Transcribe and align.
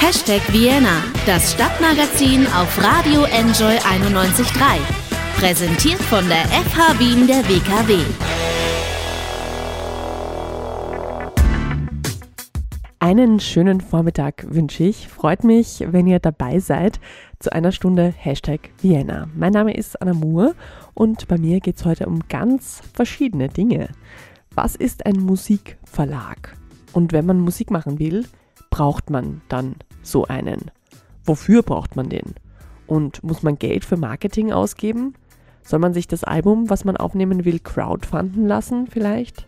Hashtag 0.00 0.40
Vienna, 0.52 1.02
das 1.26 1.52
Stadtmagazin 1.52 2.46
auf 2.46 2.82
Radio 2.82 3.24
Enjoy 3.24 3.76
91.3. 3.78 4.78
Präsentiert 5.36 6.00
von 6.02 6.26
der 6.28 6.44
FH 6.46 7.00
Wien 7.00 7.26
der 7.26 7.42
WKW. 7.48 7.98
Einen 13.00 13.40
schönen 13.40 13.80
Vormittag 13.80 14.46
wünsche 14.48 14.84
ich. 14.84 15.08
Freut 15.08 15.42
mich, 15.42 15.84
wenn 15.90 16.06
ihr 16.06 16.20
dabei 16.20 16.60
seid 16.60 17.00
zu 17.40 17.52
einer 17.52 17.72
Stunde 17.72 18.14
Hashtag 18.16 18.70
Vienna. 18.80 19.28
Mein 19.34 19.52
Name 19.52 19.74
ist 19.74 20.00
Anna 20.00 20.14
Moore 20.14 20.54
und 20.94 21.26
bei 21.26 21.38
mir 21.38 21.58
geht 21.58 21.76
es 21.76 21.84
heute 21.84 22.06
um 22.06 22.20
ganz 22.28 22.82
verschiedene 22.94 23.48
Dinge. 23.48 23.88
Was 24.54 24.76
ist 24.76 25.06
ein 25.06 25.16
Musikverlag? 25.16 26.56
Und 26.92 27.12
wenn 27.12 27.26
man 27.26 27.40
Musik 27.40 27.70
machen 27.70 27.98
will, 27.98 28.24
braucht 28.70 29.10
man 29.10 29.40
dann 29.48 29.76
so 30.02 30.24
einen? 30.26 30.70
Wofür 31.24 31.62
braucht 31.62 31.96
man 31.96 32.08
den? 32.08 32.34
Und 32.86 33.22
muss 33.22 33.42
man 33.42 33.58
Geld 33.58 33.84
für 33.84 33.96
Marketing 33.96 34.52
ausgeben? 34.52 35.14
Soll 35.62 35.78
man 35.78 35.92
sich 35.92 36.08
das 36.08 36.24
Album, 36.24 36.70
was 36.70 36.84
man 36.84 36.96
aufnehmen 36.96 37.44
will, 37.44 37.58
crowdfunden 37.58 38.46
lassen 38.46 38.86
vielleicht? 38.86 39.46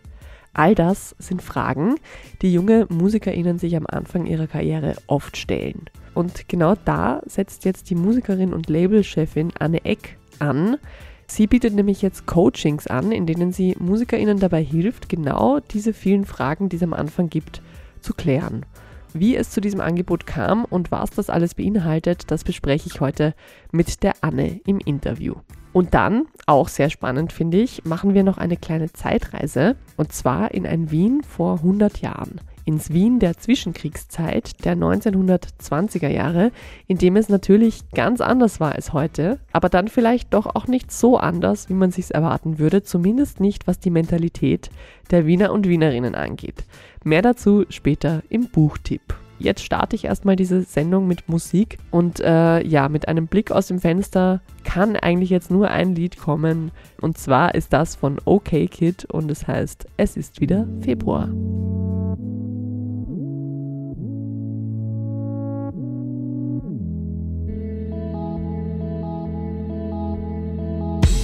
All 0.53 0.75
das 0.75 1.15
sind 1.17 1.41
Fragen, 1.41 1.95
die 2.41 2.53
junge 2.53 2.85
MusikerInnen 2.89 3.57
sich 3.57 3.75
am 3.75 3.87
Anfang 3.87 4.25
ihrer 4.25 4.47
Karriere 4.47 4.95
oft 5.07 5.37
stellen. 5.37 5.85
Und 6.13 6.49
genau 6.49 6.75
da 6.85 7.21
setzt 7.25 7.63
jetzt 7.65 7.89
die 7.89 7.95
Musikerin 7.95 8.53
und 8.53 8.69
Labelchefin 8.69 9.53
Anne 9.57 9.85
Eck 9.85 10.17
an. 10.39 10.77
Sie 11.25 11.47
bietet 11.47 11.73
nämlich 11.73 12.01
jetzt 12.01 12.25
Coachings 12.25 12.87
an, 12.87 13.13
in 13.13 13.25
denen 13.25 13.53
sie 13.53 13.77
MusikerInnen 13.79 14.39
dabei 14.39 14.61
hilft, 14.61 15.07
genau 15.07 15.61
diese 15.61 15.93
vielen 15.93 16.25
Fragen, 16.25 16.67
die 16.67 16.75
es 16.75 16.83
am 16.83 16.93
Anfang 16.93 17.29
gibt, 17.29 17.61
zu 18.01 18.13
klären. 18.13 18.65
Wie 19.13 19.35
es 19.35 19.49
zu 19.49 19.59
diesem 19.59 19.81
Angebot 19.81 20.25
kam 20.25 20.63
und 20.63 20.91
was 20.91 21.09
das 21.09 21.29
alles 21.29 21.55
beinhaltet, 21.55 22.31
das 22.31 22.43
bespreche 22.43 22.89
ich 22.91 23.01
heute 23.01 23.33
mit 23.71 24.03
der 24.03 24.13
Anne 24.21 24.61
im 24.65 24.79
Interview. 24.79 25.35
Und 25.73 25.93
dann, 25.93 26.25
auch 26.47 26.67
sehr 26.67 26.89
spannend 26.89 27.31
finde 27.31 27.59
ich, 27.59 27.85
machen 27.85 28.13
wir 28.13 28.23
noch 28.23 28.37
eine 28.37 28.57
kleine 28.57 28.91
Zeitreise 28.91 29.75
und 29.97 30.11
zwar 30.11 30.53
in 30.53 30.65
ein 30.65 30.91
Wien 30.91 31.23
vor 31.23 31.55
100 31.55 31.99
Jahren. 31.99 32.41
Ins 32.63 32.91
Wien 32.91 33.19
der 33.19 33.37
Zwischenkriegszeit 33.37 34.63
der 34.63 34.75
1920er 34.77 36.09
Jahre, 36.09 36.51
in 36.87 36.97
dem 36.97 37.15
es 37.15 37.27
natürlich 37.27 37.89
ganz 37.91 38.21
anders 38.21 38.59
war 38.59 38.73
als 38.73 38.93
heute, 38.93 39.39
aber 39.51 39.67
dann 39.67 39.87
vielleicht 39.87 40.33
doch 40.33 40.45
auch 40.45 40.67
nicht 40.67 40.91
so 40.91 41.17
anders, 41.17 41.69
wie 41.69 41.73
man 41.73 41.91
sich 41.91 42.13
erwarten 42.13 42.59
würde, 42.59 42.83
zumindest 42.83 43.39
nicht 43.39 43.65
was 43.65 43.79
die 43.79 43.89
Mentalität 43.89 44.69
der 45.09 45.25
Wiener 45.25 45.51
und 45.51 45.67
Wienerinnen 45.67 46.15
angeht. 46.15 46.65
Mehr 47.03 47.23
dazu 47.23 47.65
später 47.69 48.21
im 48.29 48.47
Buchtipp. 48.49 49.15
Jetzt 49.39 49.63
starte 49.63 49.95
ich 49.95 50.05
erstmal 50.05 50.35
diese 50.35 50.61
Sendung 50.61 51.07
mit 51.07 51.27
Musik 51.27 51.79
und 51.89 52.19
äh, 52.19 52.63
ja, 52.63 52.89
mit 52.89 53.07
einem 53.07 53.25
Blick 53.25 53.51
aus 53.51 53.65
dem 53.65 53.79
Fenster 53.79 54.39
kann 54.63 54.95
eigentlich 54.95 55.31
jetzt 55.31 55.49
nur 55.49 55.71
ein 55.71 55.95
Lied 55.95 56.19
kommen 56.19 56.69
und 57.01 57.17
zwar 57.17 57.55
ist 57.55 57.73
das 57.73 57.95
von 57.95 58.19
OK 58.25 58.51
Kid 58.69 59.05
und 59.05 59.31
es 59.31 59.47
heißt 59.47 59.87
Es 59.97 60.15
ist 60.15 60.41
wieder 60.41 60.67
Februar. 60.81 61.29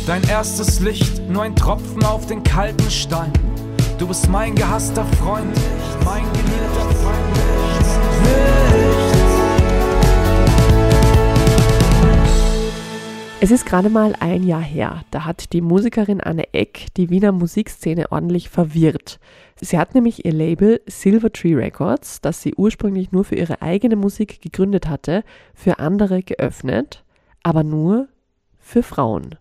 Dein 0.08 0.24
erstes 0.28 0.80
Licht, 0.80 1.30
nur 1.30 1.44
ein 1.44 1.56
Tropfen 1.56 2.04
auf 2.04 2.26
den 2.26 2.42
kalten 2.42 2.90
Stein. 2.90 3.32
Du 3.98 4.08
bist 4.08 4.30
mein 4.30 4.54
gehasster 4.54 5.04
Freund, 5.04 5.58
mein 6.06 6.24
geliebter 6.32 6.90
Freund. 6.92 7.38
Es 13.42 13.50
ist 13.50 13.66
gerade 13.66 13.90
mal 13.90 14.14
ein 14.20 14.44
Jahr 14.44 14.62
her. 14.62 15.04
Da 15.10 15.26
hat 15.26 15.52
die 15.52 15.62
Musikerin 15.62 16.22
Anne 16.22 16.54
Eck 16.54 16.88
die 16.96 17.10
Wiener 17.10 17.32
Musikszene 17.32 18.12
ordentlich 18.12 18.50
verwirrt. 18.50 19.20
Sie 19.60 19.80
hat 19.80 19.96
nämlich 19.96 20.26
ihr 20.26 20.34
Label 20.34 20.80
Silver 20.86 21.32
Tree 21.32 21.56
Records, 21.56 22.22
das 22.22 22.44
sie 22.44 22.54
ursprünglich 22.54 23.12
nur 23.12 23.24
für 23.24 23.36
ihre 23.36 23.64
eigene 23.64 23.96
Musik 23.96 24.42
gegründet 24.42 24.88
hatte, 24.88 25.24
für 25.56 25.80
andere 25.80 26.22
geöffnet, 26.22 27.04
aber 27.42 27.64
nur 27.64 28.10
für 28.60 28.84
Frauen. 28.84 29.36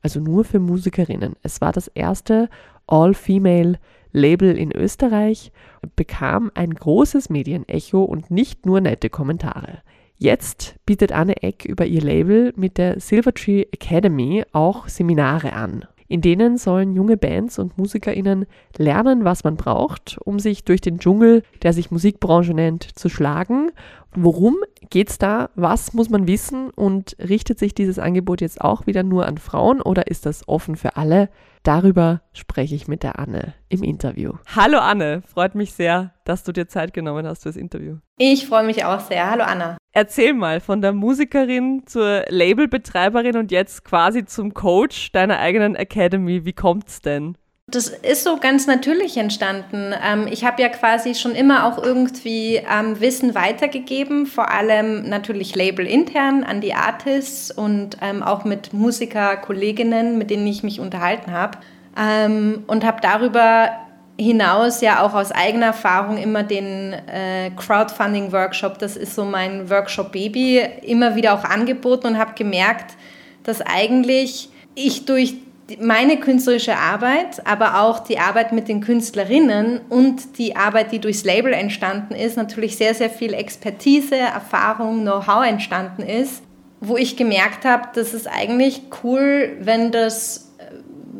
Also 0.00 0.20
nur 0.20 0.44
für 0.44 0.60
Musikerinnen. 0.60 1.34
Es 1.42 1.60
war 1.60 1.72
das 1.72 1.88
erste 1.88 2.48
All-Female 2.86 3.78
Label 4.12 4.56
in 4.56 4.72
Österreich, 4.72 5.52
bekam 5.94 6.50
ein 6.54 6.74
großes 6.74 7.28
Medienecho 7.28 8.02
und 8.02 8.30
nicht 8.30 8.64
nur 8.64 8.80
nette 8.80 9.10
Kommentare. 9.10 9.82
Jetzt 10.18 10.76
bietet 10.86 11.12
Anne 11.12 11.42
Eck 11.42 11.66
über 11.66 11.84
ihr 11.84 12.00
Label 12.00 12.54
mit 12.56 12.78
der 12.78 12.98
Silvertree 12.98 13.66
Academy 13.72 14.44
auch 14.52 14.88
Seminare 14.88 15.52
an. 15.52 15.84
In 16.08 16.20
denen 16.20 16.56
sollen 16.56 16.94
junge 16.94 17.16
Bands 17.16 17.58
und 17.58 17.76
MusikerInnen 17.76 18.46
lernen, 18.78 19.24
was 19.24 19.44
man 19.44 19.56
braucht, 19.56 20.18
um 20.24 20.38
sich 20.38 20.64
durch 20.64 20.80
den 20.80 20.98
Dschungel, 20.98 21.42
der 21.62 21.72
sich 21.72 21.90
Musikbranche 21.90 22.54
nennt, 22.54 22.84
zu 22.84 23.08
schlagen. 23.08 23.72
Worum 24.14 24.56
geht 24.90 25.10
es 25.10 25.18
da? 25.18 25.50
Was 25.54 25.92
muss 25.92 26.10
man 26.10 26.26
wissen? 26.26 26.70
Und 26.70 27.16
richtet 27.18 27.58
sich 27.58 27.74
dieses 27.74 27.98
Angebot 27.98 28.40
jetzt 28.40 28.60
auch 28.60 28.86
wieder 28.86 29.02
nur 29.02 29.26
an 29.26 29.38
Frauen 29.38 29.80
oder 29.80 30.06
ist 30.06 30.26
das 30.26 30.48
offen 30.48 30.76
für 30.76 30.96
alle? 30.96 31.28
Darüber 31.62 32.22
spreche 32.32 32.76
ich 32.76 32.86
mit 32.86 33.02
der 33.02 33.18
Anne 33.18 33.54
im 33.68 33.82
Interview. 33.82 34.34
Hallo 34.54 34.78
Anne, 34.78 35.22
freut 35.22 35.56
mich 35.56 35.72
sehr, 35.72 36.14
dass 36.24 36.44
du 36.44 36.52
dir 36.52 36.68
Zeit 36.68 36.92
genommen 36.92 37.26
hast 37.26 37.42
fürs 37.42 37.56
Interview. 37.56 37.96
Ich 38.18 38.46
freue 38.46 38.64
mich 38.64 38.84
auch 38.84 39.00
sehr. 39.00 39.28
Hallo 39.28 39.42
Anna. 39.42 39.76
Erzähl 39.92 40.32
mal 40.32 40.60
von 40.60 40.80
der 40.80 40.92
Musikerin 40.92 41.82
zur 41.86 42.24
Labelbetreiberin 42.28 43.36
und 43.36 43.50
jetzt 43.50 43.84
quasi 43.84 44.24
zum 44.24 44.54
Coach 44.54 45.10
deiner 45.12 45.38
eigenen 45.38 45.74
Academy. 45.74 46.44
Wie 46.44 46.52
kommt's 46.52 47.00
denn? 47.00 47.36
Das 47.68 47.88
ist 47.88 48.22
so 48.22 48.36
ganz 48.36 48.68
natürlich 48.68 49.16
entstanden. 49.16 49.92
Ähm, 50.00 50.28
ich 50.30 50.44
habe 50.44 50.62
ja 50.62 50.68
quasi 50.68 51.16
schon 51.16 51.34
immer 51.34 51.66
auch 51.66 51.82
irgendwie 51.82 52.58
ähm, 52.58 53.00
Wissen 53.00 53.34
weitergegeben, 53.34 54.26
vor 54.26 54.52
allem 54.52 55.08
natürlich 55.08 55.56
labelintern 55.56 56.44
an 56.44 56.60
die 56.60 56.74
Artists 56.74 57.50
und 57.50 57.96
ähm, 58.00 58.22
auch 58.22 58.44
mit 58.44 58.72
Musiker-Kolleginnen, 58.72 60.16
mit 60.16 60.30
denen 60.30 60.46
ich 60.46 60.62
mich 60.62 60.78
unterhalten 60.78 61.32
habe. 61.32 61.58
und 61.98 62.84
habe 62.84 63.00
darüber 63.00 63.70
hinaus 64.18 64.82
ja 64.82 65.02
auch 65.02 65.14
aus 65.14 65.32
eigener 65.32 65.66
Erfahrung 65.66 66.18
immer 66.18 66.42
den 66.42 66.92
äh, 66.92 67.50
Crowdfunding-Workshop, 67.56 68.78
das 68.78 68.98
ist 68.98 69.14
so 69.14 69.24
mein 69.24 69.70
Workshop-Baby, 69.70 70.60
immer 70.82 71.16
wieder 71.16 71.32
auch 71.32 71.44
angeboten 71.44 72.08
und 72.08 72.18
habe 72.18 72.34
gemerkt, 72.34 72.96
dass 73.44 73.62
eigentlich 73.62 74.50
ich 74.74 75.06
durch 75.06 75.36
meine 75.80 76.18
künstlerische 76.18 76.76
Arbeit, 76.76 77.44
aber 77.46 77.80
auch 77.80 77.98
die 77.98 78.18
Arbeit 78.18 78.52
mit 78.52 78.68
den 78.68 78.80
Künstlerinnen 78.80 79.80
und 79.88 80.38
die 80.38 80.54
Arbeit, 80.54 80.92
die 80.92 81.00
durchs 81.00 81.24
Label 81.24 81.52
entstanden 81.52 82.14
ist, 82.14 82.36
natürlich 82.36 82.76
sehr, 82.76 82.94
sehr 82.94 83.10
viel 83.10 83.34
Expertise, 83.34 84.16
Erfahrung, 84.16 85.00
Know-how 85.00 85.44
entstanden 85.44 86.02
ist, 86.02 86.42
wo 86.80 86.96
ich 86.96 87.16
gemerkt 87.16 87.64
habe, 87.64 87.88
das 87.94 88.14
ist 88.14 88.28
eigentlich 88.28 88.82
cool, 89.02 89.56
wenn 89.60 89.90
das 89.90 90.46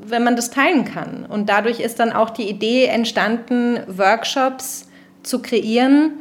wenn 0.09 0.23
man 0.23 0.37
das 0.37 0.51
teilen 0.51 0.85
kann. 0.85 1.27
Und 1.27 1.49
dadurch 1.49 1.81
ist 1.81 1.99
dann 1.99 2.13
auch 2.13 2.31
die 2.31 2.49
Idee 2.49 2.87
entstanden, 2.87 3.81
Workshops 3.89 4.89
zu 5.23 5.43
kreieren 5.43 6.13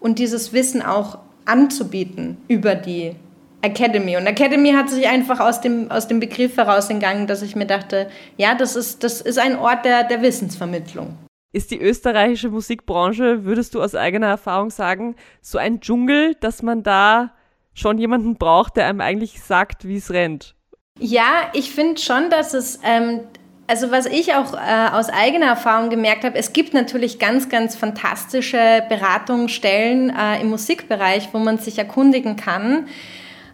und 0.00 0.18
dieses 0.18 0.52
Wissen 0.52 0.82
auch 0.82 1.18
anzubieten 1.44 2.36
über 2.48 2.74
die 2.74 3.16
Academy. 3.62 4.16
Und 4.16 4.26
Academy 4.26 4.72
hat 4.72 4.90
sich 4.90 5.06
einfach 5.06 5.40
aus 5.40 5.60
dem, 5.60 5.90
aus 5.90 6.08
dem 6.08 6.20
Begriff 6.20 6.56
herausgegangen, 6.56 7.26
dass 7.26 7.42
ich 7.42 7.56
mir 7.56 7.66
dachte, 7.66 8.10
ja, 8.36 8.54
das 8.54 8.76
ist, 8.76 9.04
das 9.04 9.20
ist 9.20 9.38
ein 9.38 9.56
Ort 9.56 9.84
der, 9.84 10.04
der 10.04 10.20
Wissensvermittlung. 10.20 11.16
Ist 11.52 11.70
die 11.70 11.80
österreichische 11.80 12.48
Musikbranche, 12.48 13.44
würdest 13.44 13.74
du 13.74 13.82
aus 13.82 13.94
eigener 13.94 14.26
Erfahrung 14.26 14.70
sagen, 14.70 15.16
so 15.40 15.58
ein 15.58 15.80
Dschungel, 15.80 16.34
dass 16.40 16.62
man 16.62 16.82
da 16.82 17.32
schon 17.74 17.98
jemanden 17.98 18.36
braucht, 18.36 18.76
der 18.76 18.86
einem 18.86 19.00
eigentlich 19.00 19.42
sagt, 19.42 19.86
wie 19.86 19.96
es 19.96 20.10
rennt? 20.10 20.54
Ja, 20.98 21.50
ich 21.52 21.70
finde 21.70 22.00
schon, 22.00 22.30
dass 22.30 22.54
es, 22.54 22.80
ähm, 22.84 23.20
also 23.66 23.90
was 23.90 24.06
ich 24.06 24.34
auch 24.34 24.54
äh, 24.54 24.90
aus 24.92 25.08
eigener 25.08 25.46
Erfahrung 25.46 25.88
gemerkt 25.88 26.24
habe, 26.24 26.36
es 26.36 26.52
gibt 26.52 26.74
natürlich 26.74 27.18
ganz, 27.18 27.48
ganz 27.48 27.76
fantastische 27.76 28.84
Beratungsstellen 28.88 30.10
äh, 30.10 30.40
im 30.40 30.50
Musikbereich, 30.50 31.28
wo 31.32 31.38
man 31.38 31.58
sich 31.58 31.78
erkundigen 31.78 32.36
kann. 32.36 32.88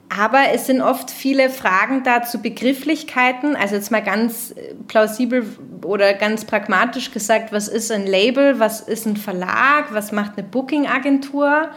Aber 0.09 0.45
es 0.55 0.67
sind 0.67 0.81
oft 0.81 1.11
viele 1.11 1.51
Fragen 1.51 2.03
da 2.03 2.23
zu 2.23 2.39
Begrifflichkeiten. 2.39 3.57
Also 3.57 3.75
jetzt 3.75 3.91
mal 3.91 4.03
ganz 4.03 4.53
äh, 4.53 4.75
plausibel 4.87 5.47
oder 5.85 6.15
ganz 6.15 6.45
pragmatisch 6.45 7.11
gesagt, 7.11 7.53
was 7.53 7.69
ist 7.69 7.93
ein 7.93 8.07
Label, 8.07 8.59
was 8.59 8.81
ist 8.81 9.07
ein 9.07 9.17
Verlag, 9.17 9.93
was 9.93 10.13
macht 10.13 10.39
eine 10.39 10.47
Booking-Agentur? 10.47 11.69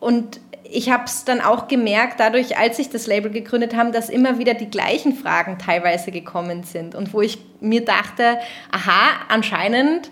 Und 0.00 0.40
ich 0.64 0.90
habe 0.90 1.04
es 1.04 1.24
dann 1.24 1.40
auch 1.40 1.68
gemerkt, 1.68 2.18
dadurch, 2.18 2.58
als 2.58 2.78
ich 2.78 2.88
das 2.88 3.06
Label 3.06 3.30
gegründet 3.30 3.76
habe, 3.76 3.90
dass 3.90 4.08
immer 4.08 4.38
wieder 4.38 4.54
die 4.54 4.70
gleichen 4.70 5.14
Fragen 5.14 5.58
teilweise 5.58 6.10
gekommen 6.10 6.62
sind. 6.64 6.94
Und 6.94 7.12
wo 7.12 7.20
ich 7.20 7.38
mir 7.60 7.84
dachte, 7.84 8.38
aha, 8.72 9.20
anscheinend 9.28 10.10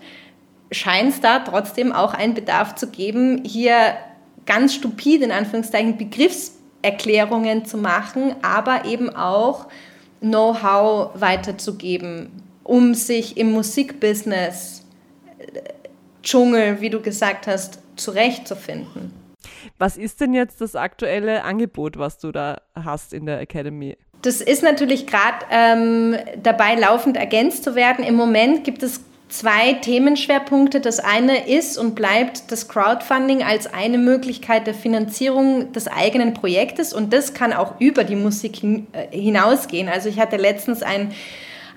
scheint 0.71 1.09
es 1.09 1.21
da 1.21 1.39
trotzdem 1.39 1.91
auch 1.91 2.13
einen 2.13 2.33
Bedarf 2.33 2.75
zu 2.75 2.89
geben, 2.89 3.43
hier 3.45 3.95
ganz 4.45 4.75
stupid 4.75 5.21
in 5.21 5.31
Anführungszeichen 5.31 5.97
Begriffserklärungen 6.85 7.65
zu 7.65 7.77
machen, 7.77 8.35
aber 8.41 8.85
eben 8.85 9.09
auch 9.15 9.67
Know-how 10.21 11.11
weiterzugeben, 11.19 12.31
um 12.63 12.93
sich 12.93 13.37
im 13.37 13.51
Musikbusiness 13.51 14.85
äh, 15.37 15.61
Dschungel, 16.23 16.81
wie 16.81 16.89
du 16.89 17.01
gesagt 17.01 17.47
hast, 17.47 17.79
zurechtzufinden. 17.95 19.13
Was 19.77 19.97
ist 19.97 20.21
denn 20.21 20.33
jetzt 20.33 20.61
das 20.61 20.75
aktuelle 20.75 21.43
Angebot, 21.43 21.97
was 21.97 22.17
du 22.17 22.31
da 22.31 22.61
hast 22.73 23.13
in 23.13 23.25
der 23.25 23.39
Academy? 23.39 23.97
Das 24.21 24.41
ist 24.41 24.63
natürlich 24.63 25.05
gerade 25.05 25.45
ähm, 25.51 26.15
dabei, 26.41 26.75
laufend 26.75 27.17
ergänzt 27.17 27.63
zu 27.63 27.75
werden. 27.75 28.03
Im 28.03 28.15
Moment 28.15 28.63
gibt 28.63 28.81
es 28.81 29.01
zwei 29.29 29.73
Themenschwerpunkte. 29.73 30.79
Das 30.79 30.99
eine 30.99 31.47
ist 31.47 31.77
und 31.77 31.95
bleibt 31.95 32.51
das 32.51 32.67
Crowdfunding 32.67 33.43
als 33.43 33.67
eine 33.67 33.97
Möglichkeit 33.97 34.67
der 34.67 34.73
Finanzierung 34.73 35.71
des 35.71 35.87
eigenen 35.87 36.33
Projektes 36.33 36.93
und 36.93 37.13
das 37.13 37.33
kann 37.33 37.53
auch 37.53 37.79
über 37.79 38.03
die 38.03 38.15
Musik 38.15 38.63
äh, 38.63 39.07
hinausgehen. 39.11 39.89
Also 39.89 40.09
ich 40.09 40.19
hatte 40.19 40.37
letztens 40.37 40.83
ein 40.83 41.11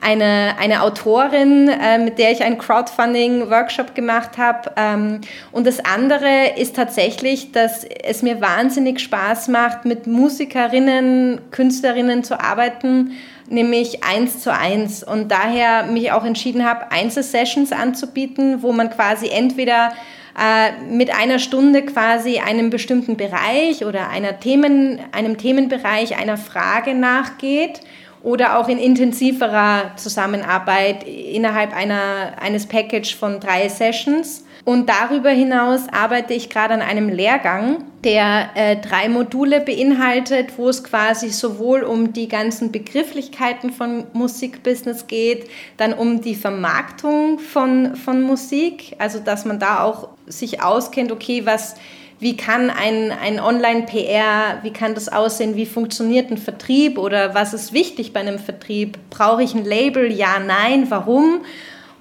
eine, 0.01 0.55
eine 0.59 0.83
Autorin, 0.83 1.69
äh, 1.69 1.99
mit 1.99 2.19
der 2.19 2.33
ich 2.33 2.43
einen 2.43 2.59
Crowdfunding-Workshop 2.59 3.95
gemacht 3.95 4.39
habe. 4.39 4.71
Ähm, 4.77 5.21
und 5.53 5.67
das 5.67 5.85
andere 5.85 6.57
ist 6.57 6.77
tatsächlich, 6.77 7.53
dass 7.53 7.85
es 7.85 8.23
mir 8.23 8.41
wahnsinnig 8.41 9.01
Spaß 9.01 9.49
macht, 9.49 9.85
mit 9.85 10.07
Musikerinnen, 10.07 11.41
Künstlerinnen 11.51 12.23
zu 12.23 12.39
arbeiten, 12.41 13.13
nämlich 13.51 14.05
eins 14.05 14.41
zu 14.41 14.53
eins. 14.53 15.03
Und 15.03 15.31
daher 15.31 15.85
mich 15.85 16.13
auch 16.13 16.25
entschieden 16.25 16.65
habe, 16.65 16.91
Einzelsessions 16.93 17.73
anzubieten, 17.73 18.63
wo 18.63 18.73
man 18.73 18.91
quasi 18.91 19.29
entweder 19.29 19.93
äh, 20.39 20.73
mit 20.89 21.15
einer 21.15 21.39
Stunde 21.39 21.83
quasi 21.85 22.39
einem 22.39 22.71
bestimmten 22.71 23.17
Bereich 23.17 23.85
oder 23.85 24.09
einer 24.09 24.39
Themen, 24.41 25.01
einem 25.13 25.37
Themenbereich, 25.37 26.17
einer 26.17 26.37
Frage 26.37 26.95
nachgeht 26.95 27.81
oder 28.23 28.59
auch 28.59 28.69
in 28.69 28.79
intensiverer 28.79 29.93
Zusammenarbeit 29.97 31.05
innerhalb 31.05 31.75
einer, 31.75 32.33
eines 32.41 32.67
Package 32.67 33.15
von 33.17 33.41
drei 33.41 33.69
Sessions. 33.69 34.45
Und 34.65 34.89
darüber 34.89 35.31
hinaus 35.31 35.89
arbeite 35.91 36.35
ich 36.35 36.51
gerade 36.51 36.75
an 36.75 36.83
einem 36.83 37.09
Lehrgang, 37.09 37.85
der 38.05 38.51
äh, 38.55 38.77
drei 38.77 39.09
Module 39.09 39.61
beinhaltet, 39.61 40.59
wo 40.59 40.69
es 40.69 40.85
quasi 40.85 41.31
sowohl 41.31 41.83
um 41.83 42.13
die 42.13 42.29
ganzen 42.29 42.71
Begrifflichkeiten 42.71 43.73
von 43.73 44.05
Musikbusiness 44.13 45.07
geht, 45.07 45.49
dann 45.79 45.95
um 45.95 46.21
die 46.21 46.35
Vermarktung 46.35 47.39
von, 47.39 47.97
von 47.97 48.21
Musik, 48.21 48.95
also 48.99 49.21
dass 49.21 49.45
man 49.45 49.59
da 49.59 49.83
auch 49.83 50.09
sich 50.27 50.63
auskennt, 50.63 51.13
okay, 51.13 51.47
was 51.47 51.77
wie 52.21 52.37
kann 52.37 52.71
ein, 52.71 53.13
ein 53.13 53.39
Online-PR, 53.39 54.59
wie 54.63 54.73
kann 54.73 54.95
das 54.95 55.09
aussehen, 55.09 55.55
wie 55.55 55.67
funktioniert 55.67 56.31
ein 56.31 56.39
Vertrieb 56.39 56.99
oder 56.99 57.35
was 57.35 57.55
ist 57.55 57.73
wichtig 57.73 58.13
bei 58.13 58.21
einem 58.21 58.39
Vertrieb? 58.39 58.99
Brauche 59.11 59.43
ich 59.43 59.55
ein 59.55 59.65
Label? 59.65 60.11
Ja, 60.11 60.41
nein, 60.45 60.87
warum? 60.89 61.43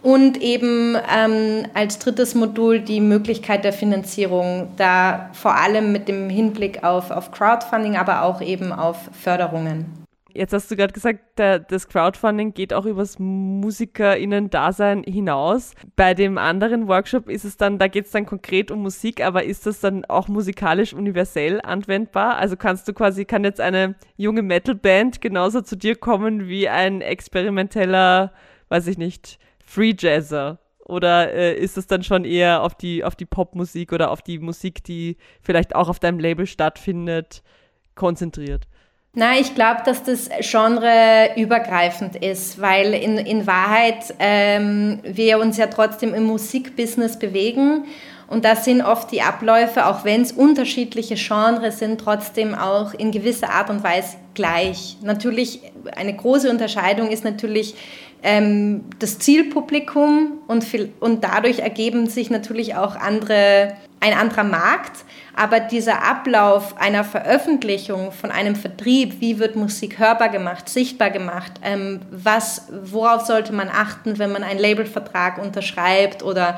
Und 0.01 0.41
eben 0.41 0.95
ähm, 1.15 1.67
als 1.73 1.99
drittes 1.99 2.33
Modul 2.33 2.79
die 2.79 3.01
Möglichkeit 3.01 3.63
der 3.63 3.73
Finanzierung, 3.73 4.69
da 4.77 5.29
vor 5.33 5.55
allem 5.55 5.91
mit 5.91 6.07
dem 6.07 6.29
Hinblick 6.29 6.83
auf, 6.83 7.11
auf 7.11 7.31
Crowdfunding, 7.31 7.97
aber 7.97 8.23
auch 8.23 8.41
eben 8.41 8.71
auf 8.71 8.97
Förderungen. 9.11 9.96
Jetzt 10.37 10.53
hast 10.53 10.69
du 10.69 10.75
gerade 10.75 10.93
gesagt, 10.93 11.39
der, 11.39 11.57
das 11.57 11.87
Crowdfunding 11.87 12.53
geht 12.53 12.71
auch 12.71 12.85
übers 12.85 13.17
MusikerInnen-Dasein 13.17 15.01
hinaus. 15.01 15.73
Bei 15.95 16.13
dem 16.13 16.37
anderen 16.37 16.87
Workshop 16.87 17.27
ist 17.27 17.43
es 17.43 17.57
dann, 17.57 17.79
da 17.79 17.87
geht 17.87 18.05
es 18.05 18.11
dann 18.11 18.27
konkret 18.27 18.69
um 18.69 18.83
Musik, 18.83 19.25
aber 19.25 19.45
ist 19.45 19.65
das 19.65 19.79
dann 19.79 20.05
auch 20.05 20.27
musikalisch 20.27 20.93
universell 20.93 21.59
anwendbar? 21.61 22.37
Also 22.37 22.55
kannst 22.55 22.87
du 22.87 22.93
quasi, 22.93 23.25
kann 23.25 23.45
jetzt 23.45 23.59
eine 23.59 23.95
junge 24.15 24.43
Metalband 24.43 25.21
genauso 25.21 25.61
zu 25.61 25.75
dir 25.75 25.95
kommen 25.95 26.47
wie 26.47 26.69
ein 26.69 27.01
experimenteller, 27.01 28.31
weiß 28.69 28.85
ich 28.85 28.99
nicht, 28.99 29.39
Free 29.65 29.95
Jazzer? 29.97 30.59
Oder 30.85 31.33
äh, 31.33 31.57
ist 31.57 31.79
es 31.79 31.87
dann 31.87 32.03
schon 32.03 32.25
eher 32.25 32.61
auf 32.61 32.75
die, 32.75 33.03
auf 33.03 33.15
die 33.15 33.25
Popmusik 33.25 33.91
oder 33.91 34.11
auf 34.11 34.21
die 34.21 34.37
Musik, 34.37 34.83
die 34.83 35.17
vielleicht 35.41 35.75
auch 35.75 35.89
auf 35.89 35.97
deinem 35.97 36.19
Label 36.19 36.45
stattfindet, 36.45 37.41
konzentriert? 37.95 38.67
Na, 39.19 39.39
ich 39.39 39.55
glaube, 39.55 39.81
dass 39.83 40.03
das 40.03 40.29
Genre 40.41 41.31
übergreifend 41.37 42.17
ist, 42.17 42.61
weil 42.61 42.93
in, 42.93 43.17
in 43.17 43.47
Wahrheit 43.47 44.13
ähm, 44.19 44.99
wir 45.01 45.39
uns 45.39 45.57
ja 45.57 45.65
trotzdem 45.65 46.13
im 46.13 46.25
Musikbusiness 46.25 47.17
bewegen 47.17 47.85
und 48.27 48.45
das 48.45 48.63
sind 48.63 48.83
oft 48.83 49.11
die 49.11 49.23
Abläufe, 49.23 49.87
auch 49.87 50.05
wenn 50.05 50.21
es 50.21 50.33
unterschiedliche 50.33 51.15
Genres 51.15 51.79
sind, 51.79 51.99
trotzdem 51.99 52.53
auch 52.53 52.93
in 52.93 53.11
gewisser 53.11 53.49
Art 53.49 53.71
und 53.71 53.83
Weise 53.83 54.17
gleich. 54.35 54.97
Natürlich, 55.01 55.61
eine 55.95 56.15
große 56.15 56.47
Unterscheidung 56.47 57.09
ist 57.09 57.23
natürlich 57.23 57.73
ähm, 58.21 58.83
das 58.99 59.17
Zielpublikum 59.17 60.33
und, 60.47 60.63
viel, 60.63 60.91
und 60.99 61.23
dadurch 61.23 61.57
ergeben 61.57 62.07
sich 62.07 62.29
natürlich 62.29 62.75
auch 62.75 62.95
andere, 62.95 63.73
ein 63.99 64.13
anderer 64.13 64.43
Markt. 64.43 65.03
Aber 65.35 65.59
dieser 65.59 66.03
Ablauf 66.03 66.77
einer 66.79 67.03
Veröffentlichung 67.03 68.11
von 68.11 68.31
einem 68.31 68.55
Vertrieb, 68.55 69.21
wie 69.21 69.39
wird 69.39 69.55
Musik 69.55 69.99
hörbar 69.99 70.29
gemacht, 70.29 70.67
sichtbar 70.67 71.11
gemacht, 71.11 71.53
ähm, 71.63 72.01
was, 72.09 72.67
worauf 72.83 73.25
sollte 73.25 73.53
man 73.53 73.69
achten, 73.69 74.17
wenn 74.17 74.31
man 74.31 74.43
einen 74.43 74.59
Labelvertrag 74.59 75.37
unterschreibt 75.37 76.23
oder 76.23 76.57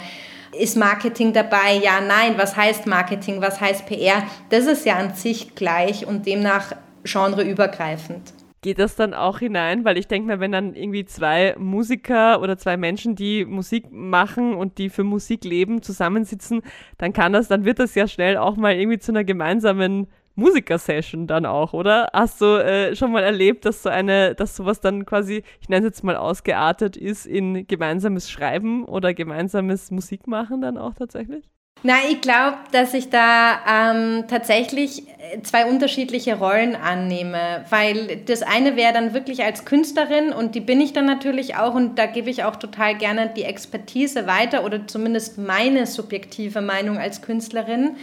ist 0.57 0.77
Marketing 0.77 1.33
dabei? 1.33 1.79
Ja, 1.81 2.01
nein. 2.01 2.33
Was 2.37 2.55
heißt 2.55 2.87
Marketing? 2.87 3.41
Was 3.41 3.61
heißt 3.61 3.85
PR? 3.85 4.23
Das 4.49 4.65
ist 4.65 4.85
ja 4.85 4.95
an 4.95 5.13
sich 5.13 5.55
gleich 5.55 6.07
und 6.07 6.25
demnach 6.25 6.73
genreübergreifend 7.03 8.33
geht 8.61 8.79
das 8.79 8.95
dann 8.95 9.13
auch 9.13 9.39
hinein? 9.39 9.85
Weil 9.85 9.97
ich 9.97 10.07
denke 10.07 10.27
mir, 10.27 10.39
wenn 10.39 10.51
dann 10.51 10.75
irgendwie 10.75 11.05
zwei 11.05 11.55
Musiker 11.57 12.41
oder 12.41 12.57
zwei 12.57 12.77
Menschen, 12.77 13.15
die 13.15 13.45
Musik 13.45 13.91
machen 13.91 14.53
und 14.53 14.77
die 14.77 14.89
für 14.89 15.03
Musik 15.03 15.43
leben, 15.43 15.81
zusammensitzen, 15.81 16.61
dann 16.97 17.13
kann 17.13 17.33
das, 17.33 17.47
dann 17.47 17.65
wird 17.65 17.79
das 17.79 17.95
ja 17.95 18.07
schnell 18.07 18.37
auch 18.37 18.55
mal 18.55 18.75
irgendwie 18.75 18.99
zu 18.99 19.11
einer 19.11 19.23
gemeinsamen 19.23 20.07
Musikersession 20.35 21.27
dann 21.27 21.45
auch, 21.45 21.73
oder? 21.73 22.09
Hast 22.13 22.41
du 22.41 22.45
äh, 22.45 22.95
schon 22.95 23.11
mal 23.11 23.23
erlebt, 23.23 23.65
dass 23.65 23.83
so 23.83 23.89
eine, 23.89 24.35
dass 24.35 24.55
sowas 24.55 24.79
dann 24.79 25.05
quasi, 25.05 25.43
ich 25.59 25.69
nenne 25.69 25.85
es 25.85 25.95
jetzt 25.97 26.03
mal 26.03 26.15
ausgeartet 26.15 26.97
ist 26.97 27.25
in 27.25 27.67
gemeinsames 27.67 28.31
Schreiben 28.31 28.85
oder 28.85 29.13
gemeinsames 29.13 29.91
Musikmachen 29.91 30.61
dann 30.61 30.77
auch 30.77 30.93
tatsächlich? 30.93 31.49
Nein, 31.81 32.01
ich 32.11 32.19
glaube, 32.19 32.57
dass 32.73 32.93
ich 32.93 33.09
da 33.09 33.59
ähm, 33.65 34.25
tatsächlich 34.27 35.07
äh, 35.07 35.41
zwei 35.43 35.65
unterschiedliche 35.65 36.37
Rollen 36.37 36.75
annehme, 36.75 37.63
weil 37.69 38.17
das 38.25 38.41
eine 38.41 38.75
wäre 38.75 38.91
dann 38.91 39.13
wirklich 39.13 39.43
als 39.43 39.63
Künstlerin 39.63 40.33
und 40.33 40.55
die 40.55 40.59
bin 40.59 40.81
ich 40.81 40.91
dann 40.91 41.05
natürlich 41.05 41.55
auch 41.55 41.75
und 41.75 41.97
da 41.97 42.05
gebe 42.05 42.29
ich 42.29 42.43
auch 42.43 42.57
total 42.57 42.97
gerne 42.97 43.31
die 43.33 43.43
Expertise 43.43 44.27
weiter 44.27 44.65
oder 44.65 44.87
zumindest 44.87 45.37
meine 45.37 45.85
subjektive 45.85 46.59
Meinung 46.59 46.97
als 46.97 47.21
Künstlerin. 47.21 47.95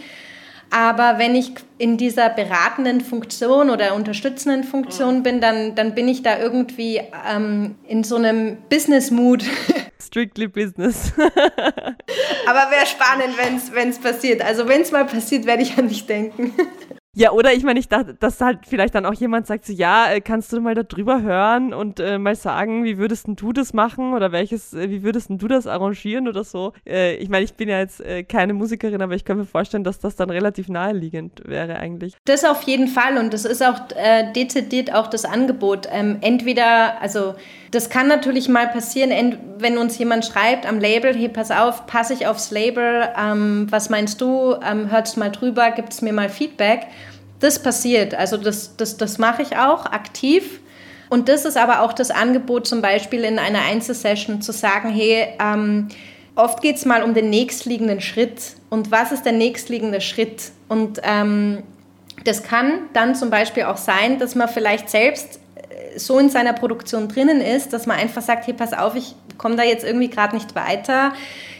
Aber 0.69 1.17
wenn 1.17 1.35
ich 1.35 1.53
in 1.77 1.97
dieser 1.97 2.29
beratenden 2.29 3.01
Funktion 3.01 3.69
oder 3.69 3.95
unterstützenden 3.95 4.63
Funktion 4.63 5.23
bin, 5.23 5.39
dann, 5.39 5.75
dann 5.75 5.95
bin 5.95 6.07
ich 6.07 6.23
da 6.23 6.39
irgendwie 6.39 7.01
ähm, 7.29 7.75
in 7.87 8.03
so 8.03 8.15
einem 8.15 8.57
Business-Mood. 8.69 9.43
Strictly 10.01 10.47
Business. 10.47 11.13
Aber 12.47 12.71
wäre 12.71 12.85
spannend, 12.85 13.35
wenn 13.73 13.89
es 13.89 13.99
passiert. 13.99 14.41
Also 14.41 14.67
wenn 14.67 14.81
es 14.81 14.91
mal 14.91 15.05
passiert, 15.05 15.45
werde 15.45 15.63
ich 15.63 15.77
an 15.77 15.87
dich 15.87 16.05
denken. 16.05 16.53
Ja, 17.17 17.31
oder 17.31 17.51
ich 17.51 17.63
meine, 17.63 17.79
ich 17.79 17.89
dachte, 17.89 18.13
dass 18.13 18.39
halt 18.41 18.59
vielleicht 18.67 18.93
dann 18.93 19.03
auch 19.07 19.13
jemand 19.15 19.47
sagt, 19.47 19.65
so, 19.65 19.73
ja, 19.73 20.11
äh, 20.11 20.21
kannst 20.21 20.53
du 20.53 20.61
mal 20.61 20.75
da 20.75 20.83
drüber 20.83 21.23
hören 21.23 21.73
und 21.73 21.99
äh, 21.99 22.19
mal 22.19 22.35
sagen, 22.35 22.83
wie 22.83 22.99
würdest 22.99 23.25
du 23.27 23.53
das 23.53 23.73
machen 23.73 24.13
oder 24.13 24.31
welches, 24.31 24.75
äh, 24.75 24.91
wie 24.91 25.01
würdest 25.01 25.31
du 25.31 25.47
das 25.47 25.65
arrangieren 25.65 26.27
oder 26.27 26.43
so? 26.43 26.73
Äh, 26.85 27.15
ich 27.15 27.29
meine, 27.29 27.43
ich 27.43 27.55
bin 27.55 27.69
ja 27.69 27.79
jetzt 27.79 28.01
äh, 28.01 28.21
keine 28.21 28.53
Musikerin, 28.53 29.01
aber 29.01 29.15
ich 29.15 29.25
kann 29.25 29.37
mir 29.37 29.45
vorstellen, 29.45 29.83
dass 29.83 29.97
das 29.97 30.15
dann 30.15 30.29
relativ 30.29 30.69
naheliegend 30.69 31.41
wäre 31.43 31.77
eigentlich. 31.77 32.13
Das 32.25 32.45
auf 32.45 32.61
jeden 32.61 32.87
Fall 32.87 33.17
und 33.17 33.33
das 33.33 33.45
ist 33.45 33.65
auch 33.65 33.79
äh, 33.95 34.31
dezidiert 34.33 34.93
auch 34.93 35.07
das 35.07 35.25
Angebot. 35.25 35.87
Ähm, 35.91 36.17
entweder, 36.21 37.01
also 37.01 37.33
das 37.71 37.89
kann 37.89 38.07
natürlich 38.07 38.47
mal 38.47 38.67
passieren, 38.67 39.39
wenn 39.57 39.79
uns 39.79 39.97
jemand 39.97 40.23
schreibt 40.23 40.67
am 40.67 40.79
Label, 40.79 41.15
hey, 41.15 41.29
pass 41.29 41.49
auf, 41.49 41.87
passe 41.87 42.13
ich 42.13 42.27
aufs 42.27 42.51
Label, 42.51 43.09
ähm, 43.19 43.65
was 43.71 43.89
meinst 43.89 44.21
du, 44.21 44.55
ähm, 44.63 44.91
hörst 44.91 45.17
mal 45.17 45.31
drüber, 45.31 45.71
gibt 45.71 45.93
es 45.93 46.03
mir 46.03 46.13
mal 46.13 46.29
Feedback 46.29 46.85
das 47.39 47.61
passiert. 47.61 48.13
Also 48.15 48.37
das, 48.37 48.75
das, 48.77 48.97
das 48.97 49.17
mache 49.17 49.41
ich 49.41 49.57
auch 49.57 49.85
aktiv. 49.85 50.59
Und 51.09 51.29
das 51.29 51.45
ist 51.45 51.57
aber 51.57 51.81
auch 51.81 51.93
das 51.93 52.11
Angebot, 52.11 52.67
zum 52.67 52.81
Beispiel 52.81 53.23
in 53.23 53.39
einer 53.39 53.61
Einzelsession 53.61 54.41
zu 54.41 54.51
sagen, 54.51 54.89
hey, 54.89 55.27
ähm, 55.39 55.87
oft 56.35 56.61
geht 56.61 56.75
es 56.75 56.85
mal 56.85 57.03
um 57.03 57.13
den 57.13 57.29
nächstliegenden 57.29 58.01
Schritt. 58.01 58.55
Und 58.69 58.91
was 58.91 59.11
ist 59.11 59.25
der 59.25 59.31
nächstliegende 59.31 60.01
Schritt? 60.01 60.51
Und 60.67 60.99
ähm, 61.03 61.63
das 62.25 62.43
kann 62.43 62.81
dann 62.93 63.15
zum 63.15 63.29
Beispiel 63.29 63.63
auch 63.63 63.77
sein, 63.77 64.19
dass 64.19 64.35
man 64.35 64.49
vielleicht 64.49 64.89
selbst 64.89 65.39
äh, 65.55 65.97
so 65.97 66.19
in 66.19 66.29
seiner 66.29 66.53
Produktion 66.53 67.07
drinnen 67.07 67.39
ist, 67.39 67.71
dass 67.71 67.85
man 67.85 67.97
einfach 67.97 68.21
sagt, 68.21 68.47
hey, 68.47 68.53
pass 68.53 68.73
auf, 68.73 68.95
ich 68.95 69.15
komme 69.37 69.55
da 69.55 69.63
jetzt 69.63 69.85
irgendwie 69.85 70.09
gerade 70.09 70.35
nicht 70.35 70.55
weiter. 70.55 71.13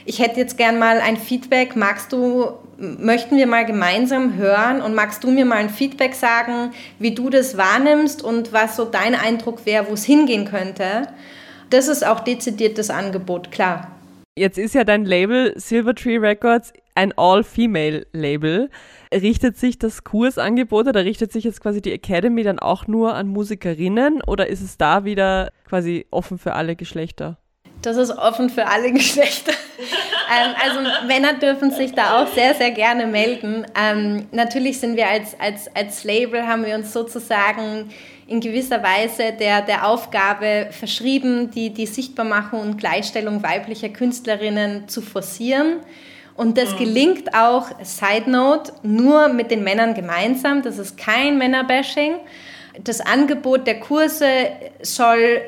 Ich 0.05 0.19
hätte 0.19 0.39
jetzt 0.39 0.57
gern 0.57 0.77
mal 0.77 0.99
ein 0.99 1.15
Feedback. 1.15 1.75
Magst 1.75 2.11
du 2.11 2.51
möchten 2.77 3.37
wir 3.37 3.47
mal 3.47 3.65
gemeinsam 3.65 4.35
hören 4.35 4.81
und 4.81 4.93
magst 4.93 5.23
du 5.23 5.31
mir 5.31 5.45
mal 5.45 5.57
ein 5.57 5.69
Feedback 5.69 6.13
sagen, 6.13 6.71
wie 6.99 7.13
du 7.13 7.29
das 7.29 7.57
wahrnimmst 7.57 8.23
und 8.23 8.53
was 8.53 8.75
so 8.75 8.85
dein 8.85 9.15
Eindruck 9.15 9.65
wäre, 9.65 9.87
wo 9.89 9.93
es 9.93 10.05
hingehen 10.05 10.45
könnte. 10.45 11.07
Das 11.69 11.87
ist 11.87 12.05
auch 12.05 12.21
dezidiert 12.21 12.77
das 12.77 12.89
Angebot, 12.89 13.51
klar. 13.51 13.91
Jetzt 14.37 14.59
ist 14.59 14.75
ja 14.75 14.83
dein 14.83 15.03
Label 15.03 15.53
Silvertree 15.57 16.17
Records 16.17 16.71
ein 16.93 17.13
All-Female-Label. 17.15 18.69
Richtet 19.13 19.57
sich 19.57 19.79
das 19.79 20.03
Kursangebot 20.03 20.87
oder 20.87 21.05
richtet 21.05 21.31
sich 21.31 21.43
jetzt 21.43 21.61
quasi 21.61 21.81
die 21.81 21.91
Academy 21.91 22.43
dann 22.43 22.59
auch 22.59 22.87
nur 22.87 23.15
an 23.15 23.27
Musikerinnen 23.27 24.21
oder 24.25 24.47
ist 24.47 24.61
es 24.61 24.77
da 24.77 25.05
wieder 25.05 25.49
quasi 25.67 26.05
offen 26.11 26.37
für 26.37 26.53
alle 26.53 26.75
Geschlechter? 26.75 27.37
Das 27.81 27.97
ist 27.97 28.11
offen 28.11 28.49
für 28.49 28.67
alle 28.67 28.91
Geschlechter. 28.93 29.51
ähm, 29.51 30.55
also 30.63 31.07
Männer 31.07 31.33
dürfen 31.33 31.71
sich 31.71 31.93
da 31.93 32.21
auch 32.21 32.27
sehr, 32.27 32.53
sehr 32.55 32.71
gerne 32.71 33.07
melden. 33.07 33.65
Ähm, 33.79 34.27
natürlich 34.31 34.79
sind 34.79 34.97
wir 34.97 35.07
als, 35.07 35.39
als, 35.39 35.73
als 35.75 36.03
Label, 36.03 36.47
haben 36.47 36.65
wir 36.65 36.75
uns 36.75 36.93
sozusagen 36.93 37.89
in 38.27 38.41
gewisser 38.41 38.83
Weise 38.83 39.33
der, 39.39 39.61
der 39.61 39.87
Aufgabe 39.87 40.67
verschrieben, 40.71 41.49
die, 41.51 41.69
die 41.69 41.85
Sichtbarmachung 41.85 42.59
und 42.59 42.77
Gleichstellung 42.77 43.41
weiblicher 43.41 43.89
Künstlerinnen 43.89 44.87
zu 44.89 45.01
forcieren. 45.01 45.77
Und 46.35 46.57
das 46.57 46.73
mhm. 46.73 46.77
gelingt 46.77 47.33
auch, 47.33 47.69
Side 47.83 48.29
Note, 48.29 48.73
nur 48.83 49.29
mit 49.29 49.49
den 49.49 49.63
Männern 49.63 49.93
gemeinsam. 49.93 50.61
Das 50.61 50.77
ist 50.77 50.97
kein 50.97 51.37
Männerbashing. 51.37 52.15
Das 52.83 53.01
Angebot 53.01 53.65
der 53.65 53.79
Kurse 53.79 54.27
soll 54.81 55.41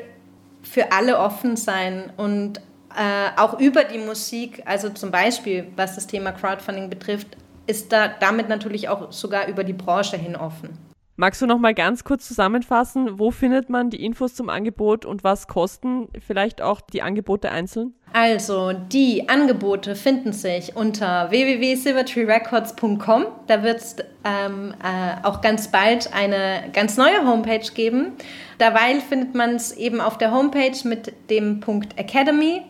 für 0.62 0.92
alle 0.92 1.18
offen 1.18 1.56
sein 1.56 2.12
und 2.16 2.58
äh, 2.96 3.30
auch 3.36 3.58
über 3.60 3.84
die 3.84 3.98
Musik, 3.98 4.62
also 4.64 4.90
zum 4.90 5.10
Beispiel 5.10 5.68
was 5.76 5.94
das 5.94 6.06
Thema 6.06 6.32
Crowdfunding 6.32 6.90
betrifft, 6.90 7.36
ist 7.66 7.92
da 7.92 8.08
damit 8.08 8.48
natürlich 8.48 8.88
auch 8.88 9.12
sogar 9.12 9.46
über 9.46 9.64
die 9.64 9.72
Branche 9.72 10.16
hin 10.16 10.34
offen. 10.36 10.89
Magst 11.20 11.42
du 11.42 11.46
noch 11.46 11.58
mal 11.58 11.74
ganz 11.74 12.02
kurz 12.02 12.26
zusammenfassen, 12.26 13.18
wo 13.18 13.30
findet 13.30 13.68
man 13.68 13.90
die 13.90 14.02
Infos 14.02 14.34
zum 14.34 14.48
Angebot 14.48 15.04
und 15.04 15.22
was 15.22 15.48
kosten 15.48 16.08
vielleicht 16.26 16.62
auch 16.62 16.80
die 16.80 17.02
Angebote 17.02 17.50
einzeln? 17.50 17.92
Also, 18.14 18.72
die 18.72 19.28
Angebote 19.28 19.96
finden 19.96 20.32
sich 20.32 20.76
unter 20.76 21.30
www.silvertreerecords.com. 21.30 23.26
Da 23.48 23.62
wird 23.62 23.80
es 23.80 23.96
ähm, 24.24 24.72
äh, 24.82 25.16
auch 25.22 25.42
ganz 25.42 25.70
bald 25.70 26.14
eine 26.14 26.70
ganz 26.72 26.96
neue 26.96 27.26
Homepage 27.26 27.70
geben. 27.74 28.12
Derweil 28.58 29.02
findet 29.02 29.34
man 29.34 29.56
es 29.56 29.72
eben 29.72 30.00
auf 30.00 30.16
der 30.16 30.32
Homepage 30.32 30.88
mit 30.88 31.12
dem 31.28 31.60
Punkt 31.60 31.98
Academy. 31.98 32.62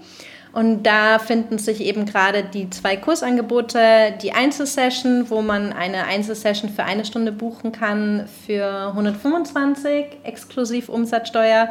Und 0.53 0.83
da 0.83 1.19
finden 1.21 1.59
sich 1.59 1.81
eben 1.81 2.07
gerade 2.07 2.43
die 2.43 2.69
zwei 2.71 2.97
Kursangebote, 2.97 4.15
die 4.21 4.33
Einzelsession, 4.33 5.31
wo 5.31 5.43
man 5.43 5.73
eine 5.73 6.07
Einzelsession 6.07 6.71
für 6.71 6.83
eine 6.83 7.05
Stunde 7.05 7.31
buchen 7.31 7.71
kann 7.71 8.29
für 8.47 8.89
125 8.89 10.07
exklusiv 10.25 10.89
Umsatzsteuer 10.89 11.69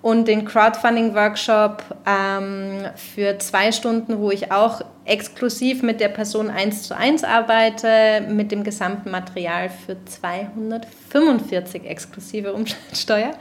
und 0.00 0.28
den 0.28 0.44
Crowdfunding-Workshop 0.44 1.82
ähm, 2.06 2.86
für 2.94 3.38
zwei 3.38 3.72
Stunden, 3.72 4.18
wo 4.18 4.30
ich 4.30 4.52
auch 4.52 4.82
exklusiv 5.06 5.82
mit 5.82 5.98
der 5.98 6.08
Person 6.08 6.50
eins 6.50 6.82
zu 6.82 6.94
eins 6.94 7.24
arbeite, 7.24 8.22
mit 8.28 8.52
dem 8.52 8.64
gesamten 8.64 9.10
Material 9.10 9.70
für 9.70 9.96
245 10.04 11.84
exklusive 11.84 12.52
Umsatzsteuer. 12.52 13.32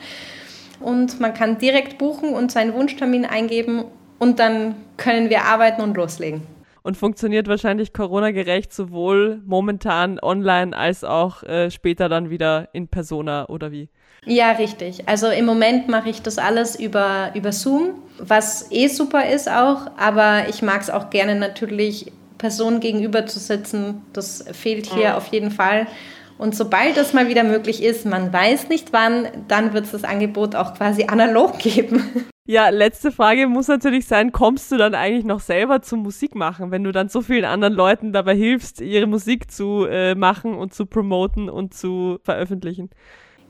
Und 0.80 1.20
man 1.20 1.34
kann 1.34 1.58
direkt 1.58 1.98
buchen 1.98 2.34
und 2.34 2.52
seinen 2.52 2.74
Wunschtermin 2.74 3.26
eingeben 3.26 3.86
und 4.24 4.40
dann 4.40 4.76
können 4.96 5.30
wir 5.30 5.44
arbeiten 5.44 5.82
und 5.82 5.96
loslegen. 5.98 6.42
Und 6.82 6.98
funktioniert 6.98 7.48
wahrscheinlich 7.48 7.94
Corona-gerecht 7.94 8.74
sowohl 8.74 9.42
momentan 9.46 10.20
online 10.22 10.76
als 10.76 11.04
auch 11.04 11.44
äh, 11.44 11.70
später 11.70 12.10
dann 12.10 12.30
wieder 12.30 12.70
in 12.74 12.88
Persona 12.88 13.48
oder 13.50 13.72
wie? 13.72 13.90
Ja, 14.26 14.52
richtig. 14.52 15.08
Also 15.08 15.28
im 15.28 15.46
Moment 15.46 15.90
mache 15.90 16.10
ich 16.10 16.22
das 16.22 16.38
alles 16.38 16.78
über, 16.80 17.32
über 17.36 17.52
Zoom, 17.52 18.02
was 18.18 18.72
eh 18.72 18.88
super 18.88 19.30
ist 19.30 19.50
auch, 19.50 19.88
aber 19.98 20.48
ich 20.50 20.62
mag 20.62 20.82
es 20.82 20.90
auch 20.90 21.10
gerne 21.10 21.36
natürlich, 21.36 22.12
Personen 22.38 22.82
gegenüber 22.82 23.26
zu 23.26 23.40
sitzen. 23.40 24.02
Das 24.12 24.44
fehlt 24.52 24.86
hier 24.86 25.12
mhm. 25.12 25.16
auf 25.16 25.28
jeden 25.28 25.52
Fall. 25.52 25.88
Und 26.38 26.56
sobald 26.56 26.98
das 26.98 27.14
mal 27.14 27.30
wieder 27.30 27.44
möglich 27.44 27.82
ist, 27.82 28.06
man 28.06 28.34
weiß 28.34 28.68
nicht 28.68 28.92
wann, 28.92 29.28
dann 29.48 29.74
wird 29.74 29.86
es 29.86 29.92
das 29.92 30.04
Angebot 30.04 30.56
auch 30.56 30.74
quasi 30.74 31.06
analog 31.06 31.60
geben. 31.60 32.26
Ja, 32.46 32.68
letzte 32.70 33.14
Frage 33.14 33.48
muss 33.48 33.70
natürlich 33.70 34.06
sein, 34.06 34.34
kommst 34.34 34.70
du 34.70 34.76
dann 34.76 34.96
eigentlich 34.96 35.24
noch 35.24 35.40
selber 35.40 35.82
zum 35.82 36.04
Musik 36.04 36.36
machen, 36.36 36.72
wenn 36.72 36.84
du 36.84 36.92
dann 36.92 37.08
so 37.08 37.22
vielen 37.22 37.46
anderen 37.46 37.74
Leuten 37.74 38.12
dabei 38.12 38.36
hilfst, 38.36 38.82
ihre 38.82 39.08
Musik 39.08 39.50
zu 39.50 39.86
äh, 39.86 40.14
machen 40.14 40.54
und 40.54 40.74
zu 40.74 40.86
promoten 40.86 41.50
und 41.50 41.74
zu 41.74 42.20
veröffentlichen? 42.22 42.90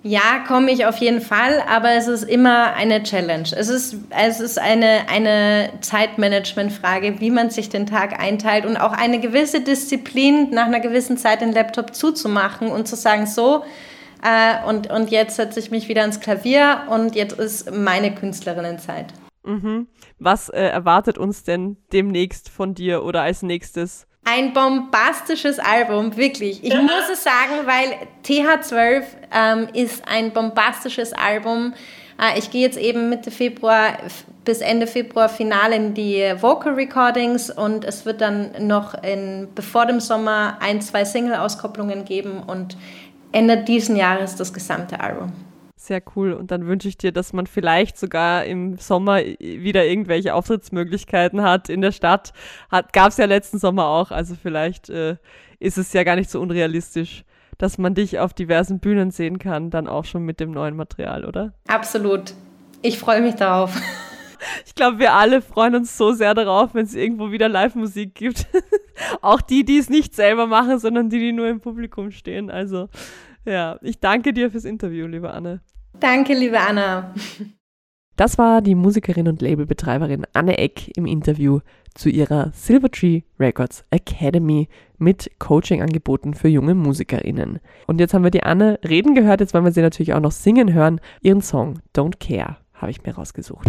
Ja, 0.04 0.44
komme 0.46 0.70
ich 0.70 0.86
auf 0.86 0.98
jeden 0.98 1.22
Fall, 1.22 1.64
aber 1.68 1.94
es 1.94 2.08
ist 2.08 2.24
immer 2.24 2.74
eine 2.74 3.02
Challenge. 3.02 3.48
Es 3.56 3.70
ist, 3.70 3.96
es 4.12 4.40
ist 4.40 4.60
eine, 4.60 5.10
eine 5.10 5.70
Zeitmanagement-Frage, 5.80 7.20
wie 7.20 7.32
man 7.32 7.50
sich 7.50 7.70
den 7.70 7.88
Tag 7.88 8.20
einteilt 8.20 8.66
und 8.66 8.78
auch 8.78 8.92
eine 8.92 9.20
gewisse 9.20 9.62
Disziplin, 9.62 10.52
nach 10.52 10.66
einer 10.68 10.82
gewissen 10.82 11.18
Zeit 11.18 11.42
den 11.42 11.54
Laptop 11.54 11.96
zuzumachen 11.96 12.68
und 12.68 12.88
zu 12.88 12.96
sagen, 12.96 13.26
so, 13.26 13.64
äh, 14.24 14.66
und, 14.68 14.90
und 14.90 15.12
jetzt 15.12 15.36
setze 15.36 15.60
ich 15.60 15.70
mich 15.70 15.90
wieder 15.90 16.02
ans 16.02 16.20
Klavier 16.20 16.84
und 16.90 17.16
jetzt 17.16 17.38
ist 17.38 17.72
meine 17.72 18.16
Künstlerinnenzeit. 18.16 19.08
Mhm. 19.44 19.88
Was 20.20 20.50
äh, 20.50 20.62
erwartet 20.62 21.18
uns 21.18 21.44
denn 21.44 21.78
demnächst 21.92 22.50
von 22.50 22.74
dir 22.74 23.04
oder 23.04 23.22
als 23.22 23.44
nächstes? 23.44 24.08
Ein 24.26 24.54
bombastisches 24.54 25.60
Album, 25.60 26.16
wirklich. 26.16 26.64
Ich 26.64 26.74
muss 26.74 27.10
es 27.12 27.26
sagen, 27.26 27.66
weil 27.66 28.08
TH12 28.26 29.04
ähm, 29.34 29.68
ist 29.74 30.08
ein 30.08 30.32
bombastisches 30.32 31.12
Album. 31.12 31.74
Äh, 32.18 32.40
ich 32.40 32.50
gehe 32.50 32.62
jetzt 32.62 32.78
eben 32.78 33.10
Mitte 33.10 33.32
Februar 33.32 33.98
bis 34.46 34.60
Ende 34.62 34.88
Februar 34.88 35.30
final 35.30 35.72
in 35.72 35.94
die 35.94 36.34
Vocal 36.40 36.74
Recordings 36.74 37.50
und 37.50 37.86
es 37.86 38.06
wird 38.06 38.22
dann 38.22 38.68
noch 38.68 38.94
in, 39.04 39.48
bevor 39.56 39.86
dem 39.86 40.00
Sommer 40.00 40.58
ein, 40.60 40.82
zwei 40.82 41.06
Single-Auskopplungen 41.06 42.06
geben 42.06 42.44
und 42.46 42.78
Ende 43.34 43.64
diesen 43.64 43.96
Jahres 43.96 44.36
das 44.36 44.54
gesamte 44.54 45.00
Album. 45.00 45.34
Sehr 45.76 46.02
cool. 46.16 46.32
Und 46.32 46.52
dann 46.52 46.66
wünsche 46.66 46.88
ich 46.88 46.98
dir, 46.98 47.12
dass 47.12 47.34
man 47.34 47.46
vielleicht 47.46 47.98
sogar 47.98 48.46
im 48.46 48.78
Sommer 48.78 49.18
wieder 49.18 49.86
irgendwelche 49.86 50.34
Auftrittsmöglichkeiten 50.34 51.42
hat 51.42 51.68
in 51.68 51.82
der 51.82 51.92
Stadt. 51.92 52.32
Gab 52.94 53.10
es 53.10 53.18
ja 53.18 53.26
letzten 53.26 53.60
Sommer 53.60 53.88
auch. 53.88 54.12
Also 54.12 54.36
vielleicht 54.42 54.90
äh, 54.90 55.18
ist 55.60 55.78
es 55.78 55.92
ja 55.92 56.06
gar 56.06 56.16
nicht 56.16 56.30
so 56.30 56.40
unrealistisch, 56.40 57.26
dass 57.58 57.78
man 57.78 57.96
dich 57.96 58.20
auf 58.20 58.34
diversen 58.34 58.80
Bühnen 58.80 59.12
sehen 59.12 59.40
kann, 59.40 59.72
dann 59.72 59.88
auch 59.88 60.06
schon 60.06 60.24
mit 60.24 60.40
dem 60.40 60.52
neuen 60.52 60.78
Material, 60.78 61.26
oder? 61.26 61.52
Absolut. 61.68 62.34
Ich 62.82 62.98
freue 62.98 63.22
mich 63.22 63.36
darauf. 63.36 63.76
Ich 64.66 64.76
glaube, 64.76 65.00
wir 65.00 65.14
alle 65.14 65.42
freuen 65.42 65.76
uns 65.76 65.98
so 65.98 66.14
sehr 66.14 66.34
darauf, 66.34 66.74
wenn 66.74 66.86
es 66.86 66.96
irgendwo 66.96 67.32
wieder 67.32 67.50
Live-Musik 67.50 68.16
gibt. 68.16 68.48
auch 69.22 69.42
die, 69.42 69.66
die 69.66 69.78
es 69.78 69.90
nicht 69.90 70.16
selber 70.16 70.48
machen, 70.48 70.80
sondern 70.80 71.10
die, 71.10 71.20
die 71.20 71.32
nur 71.32 71.48
im 71.48 71.60
Publikum 71.60 72.12
stehen. 72.12 72.50
Also 72.50 72.90
ja, 73.46 73.78
ich 73.82 74.00
danke 74.00 74.34
dir 74.34 74.52
fürs 74.52 74.66
Interview, 74.66 75.08
liebe 75.08 75.32
Anne. 75.32 75.62
Danke, 76.00 76.34
liebe 76.34 76.60
Anna. 76.60 77.14
Das 78.16 78.38
war 78.38 78.62
die 78.62 78.76
Musikerin 78.76 79.28
und 79.28 79.42
Labelbetreiberin 79.42 80.26
Anne 80.34 80.60
Eck 80.60 80.96
im 80.96 81.08
Interview 81.08 81.60
zu 81.96 82.10
ihrer 82.10 82.52
Silvertree 82.54 83.24
Records 83.40 83.86
Academy 83.90 84.70
mit 84.98 85.32
Coaching-Angeboten 85.40 86.36
für 86.36 86.48
junge 86.48 86.76
Musikerinnen. 86.76 87.60
Und 87.88 88.00
jetzt 88.00 88.14
haben 88.14 88.24
wir 88.24 88.32
die 88.32 88.44
Anne 88.44 88.80
reden 88.88 89.16
gehört, 89.16 89.42
jetzt 89.42 89.54
wollen 89.54 89.66
wir 89.66 89.72
sie 89.72 89.82
natürlich 89.82 90.14
auch 90.14 90.20
noch 90.20 90.32
singen 90.32 90.74
hören. 90.74 91.02
Ihren 91.22 91.42
Song 91.42 91.80
Don't 91.96 92.20
Care 92.20 92.58
habe 92.74 92.92
ich 92.92 93.04
mir 93.04 93.16
rausgesucht. 93.16 93.68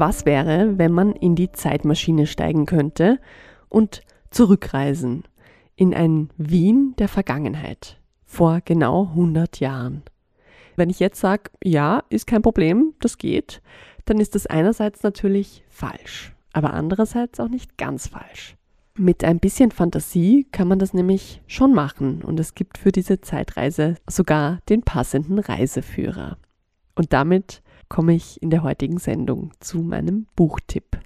Was 0.00 0.24
wäre, 0.24 0.78
wenn 0.78 0.92
man 0.92 1.12
in 1.12 1.34
die 1.34 1.52
Zeitmaschine 1.52 2.26
steigen 2.26 2.64
könnte 2.64 3.18
und 3.68 4.00
zurückreisen 4.30 5.24
in 5.76 5.92
ein 5.92 6.30
Wien 6.38 6.94
der 6.98 7.06
Vergangenheit 7.06 8.00
vor 8.24 8.62
genau 8.64 9.08
100 9.08 9.60
Jahren? 9.60 10.02
Wenn 10.74 10.88
ich 10.88 11.00
jetzt 11.00 11.20
sage, 11.20 11.50
ja, 11.62 12.02
ist 12.08 12.26
kein 12.26 12.40
Problem, 12.40 12.94
das 13.00 13.18
geht, 13.18 13.60
dann 14.06 14.20
ist 14.20 14.34
das 14.34 14.46
einerseits 14.46 15.02
natürlich 15.02 15.64
falsch, 15.68 16.32
aber 16.54 16.72
andererseits 16.72 17.38
auch 17.38 17.50
nicht 17.50 17.76
ganz 17.76 18.06
falsch. 18.06 18.56
Mit 18.96 19.22
ein 19.22 19.38
bisschen 19.38 19.70
Fantasie 19.70 20.46
kann 20.50 20.66
man 20.66 20.78
das 20.78 20.94
nämlich 20.94 21.42
schon 21.46 21.74
machen 21.74 22.22
und 22.22 22.40
es 22.40 22.54
gibt 22.54 22.78
für 22.78 22.90
diese 22.90 23.20
Zeitreise 23.20 23.96
sogar 24.08 24.60
den 24.70 24.80
passenden 24.80 25.38
Reiseführer. 25.38 26.38
Und 26.94 27.12
damit 27.12 27.60
komme 27.90 28.14
ich 28.14 28.40
in 28.40 28.48
der 28.48 28.62
heutigen 28.62 28.96
Sendung 28.96 29.50
zu 29.60 29.82
meinem 29.82 30.26
Buchtipp. 30.36 30.98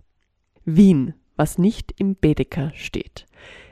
Wien, 0.65 1.15
was 1.35 1.59
nicht 1.59 1.93
im 1.99 2.15
Baedeker 2.15 2.71
steht. 2.77 3.27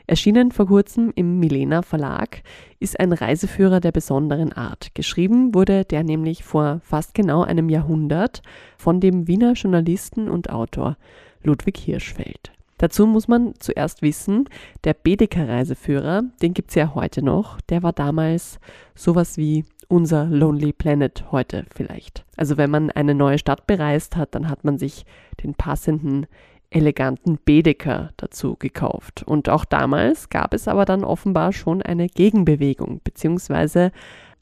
Erschienen 0.08 0.50
vor 0.50 0.66
kurzem 0.66 1.12
im 1.14 1.38
Milena 1.38 1.82
Verlag 1.82 2.42
ist 2.80 2.98
ein 2.98 3.12
Reiseführer 3.12 3.78
der 3.78 3.92
besonderen 3.92 4.52
Art. 4.52 4.94
Geschrieben 4.94 5.54
wurde 5.54 5.84
der 5.84 6.02
nämlich 6.02 6.42
vor 6.42 6.80
fast 6.82 7.14
genau 7.14 7.42
einem 7.42 7.68
Jahrhundert 7.68 8.42
von 8.76 8.98
dem 8.98 9.28
Wiener 9.28 9.52
Journalisten 9.52 10.28
und 10.28 10.50
Autor 10.50 10.96
Ludwig 11.44 11.78
Hirschfeld. 11.78 12.50
Dazu 12.78 13.06
muss 13.06 13.28
man 13.28 13.54
zuerst 13.60 14.02
wissen, 14.02 14.48
der 14.82 14.94
Bedeker 14.94 15.48
Reiseführer, 15.48 16.24
den 16.42 16.52
gibt 16.52 16.70
es 16.70 16.74
ja 16.74 16.96
heute 16.96 17.22
noch, 17.22 17.60
der 17.60 17.84
war 17.84 17.92
damals 17.92 18.58
sowas 18.96 19.36
wie 19.36 19.64
unser 19.92 20.24
Lonely 20.24 20.72
Planet 20.72 21.30
heute 21.32 21.66
vielleicht. 21.70 22.24
Also 22.38 22.56
wenn 22.56 22.70
man 22.70 22.90
eine 22.90 23.14
neue 23.14 23.36
Stadt 23.36 23.66
bereist 23.66 24.16
hat, 24.16 24.34
dann 24.34 24.48
hat 24.48 24.64
man 24.64 24.78
sich 24.78 25.04
den 25.42 25.54
passenden 25.54 26.26
eleganten 26.70 27.38
Bedeker 27.44 28.08
dazu 28.16 28.56
gekauft. 28.56 29.22
Und 29.22 29.50
auch 29.50 29.66
damals 29.66 30.30
gab 30.30 30.54
es 30.54 30.66
aber 30.66 30.86
dann 30.86 31.04
offenbar 31.04 31.52
schon 31.52 31.82
eine 31.82 32.08
Gegenbewegung, 32.08 33.02
beziehungsweise 33.04 33.92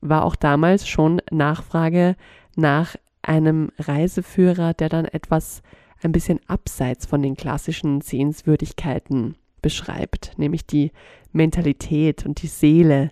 war 0.01 0.25
auch 0.25 0.37
damals 0.37 0.87
schon 0.87 1.21
Nachfrage 1.33 2.15
nach 2.55 2.95
einem 3.21 3.73
Reiseführer, 3.77 4.73
der 4.73 4.89
dann 4.89 5.05
etwas 5.07 5.63
ein 6.01 6.13
bisschen 6.13 6.39
abseits 6.47 7.07
von 7.07 7.23
den 7.23 7.37
klassischen 7.37 8.03
Sehenswürdigkeiten 8.03 9.35
beschreibt, 9.63 10.39
nämlich 10.39 10.65
die 10.65 10.93
Mentalität 11.33 12.25
und 12.25 12.41
die 12.41 12.47
Seele 12.47 13.11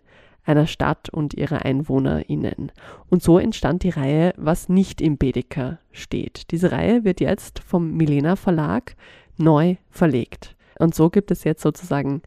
einer 0.49 0.67
Stadt 0.67 1.11
und 1.11 1.35
ihrer 1.35 1.65
EinwohnerInnen. 1.65 2.73
Und 3.11 3.23
so 3.23 3.39
entstand 3.39 3.83
die 3.83 3.91
Reihe 3.91 4.33
Was 4.37 4.69
nicht 4.69 5.01
im 5.01 5.19
Baedeker 5.19 5.79
steht. 5.93 6.51
Diese 6.51 6.73
Reihe 6.73 7.05
wird 7.05 7.21
jetzt 7.21 7.61
vom 7.61 7.93
Milena 7.93 8.37
Verlag 8.37 8.97
neu 9.37 9.77
verlegt. 9.91 10.57
Und 10.79 10.95
so 10.95 11.11
gibt 11.11 11.31
es 11.31 11.45
jetzt 11.45 11.63
sozusagen 11.63 12.23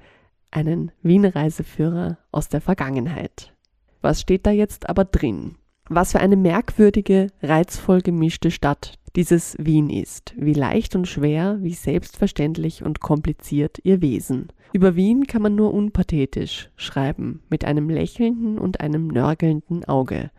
einen 0.52 0.92
Wien-Reiseführer 1.02 2.18
aus 2.32 2.50
der 2.50 2.62
Vergangenheit. 2.62 3.54
Was 4.02 4.22
steht 4.22 4.46
da 4.46 4.52
jetzt 4.52 4.90
aber 4.90 5.06
drin? 5.06 5.56
Was 5.94 6.14
für 6.14 6.22
eine 6.22 6.38
merkwürdige, 6.38 7.28
reizvoll 7.44 8.00
gemischte 8.00 8.50
Stadt 8.50 8.98
dieses 9.18 9.58
Wien 9.60 9.90
ist, 9.90 10.34
wie 10.38 10.54
leicht 10.54 10.96
und 10.96 11.06
schwer, 11.06 11.58
wie 11.60 11.74
selbstverständlich 11.74 12.82
und 12.82 13.02
kompliziert 13.02 13.78
ihr 13.84 14.00
Wesen. 14.00 14.54
Über 14.72 14.96
Wien 14.96 15.28
kann 15.28 15.42
man 15.42 15.56
nur 15.56 15.74
unpathetisch 15.74 16.70
schreiben, 16.78 17.44
mit 17.50 17.66
einem 17.66 17.90
lächelnden 17.90 18.58
und 18.58 18.80
einem 18.80 19.10
nörgelnden 19.10 19.84
Auge. 19.84 20.32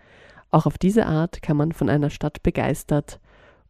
Auch 0.50 0.64
auf 0.64 0.78
diese 0.78 1.04
Art 1.04 1.42
kann 1.42 1.58
man 1.58 1.72
von 1.72 1.90
einer 1.90 2.08
Stadt 2.08 2.42
begeistert 2.42 3.20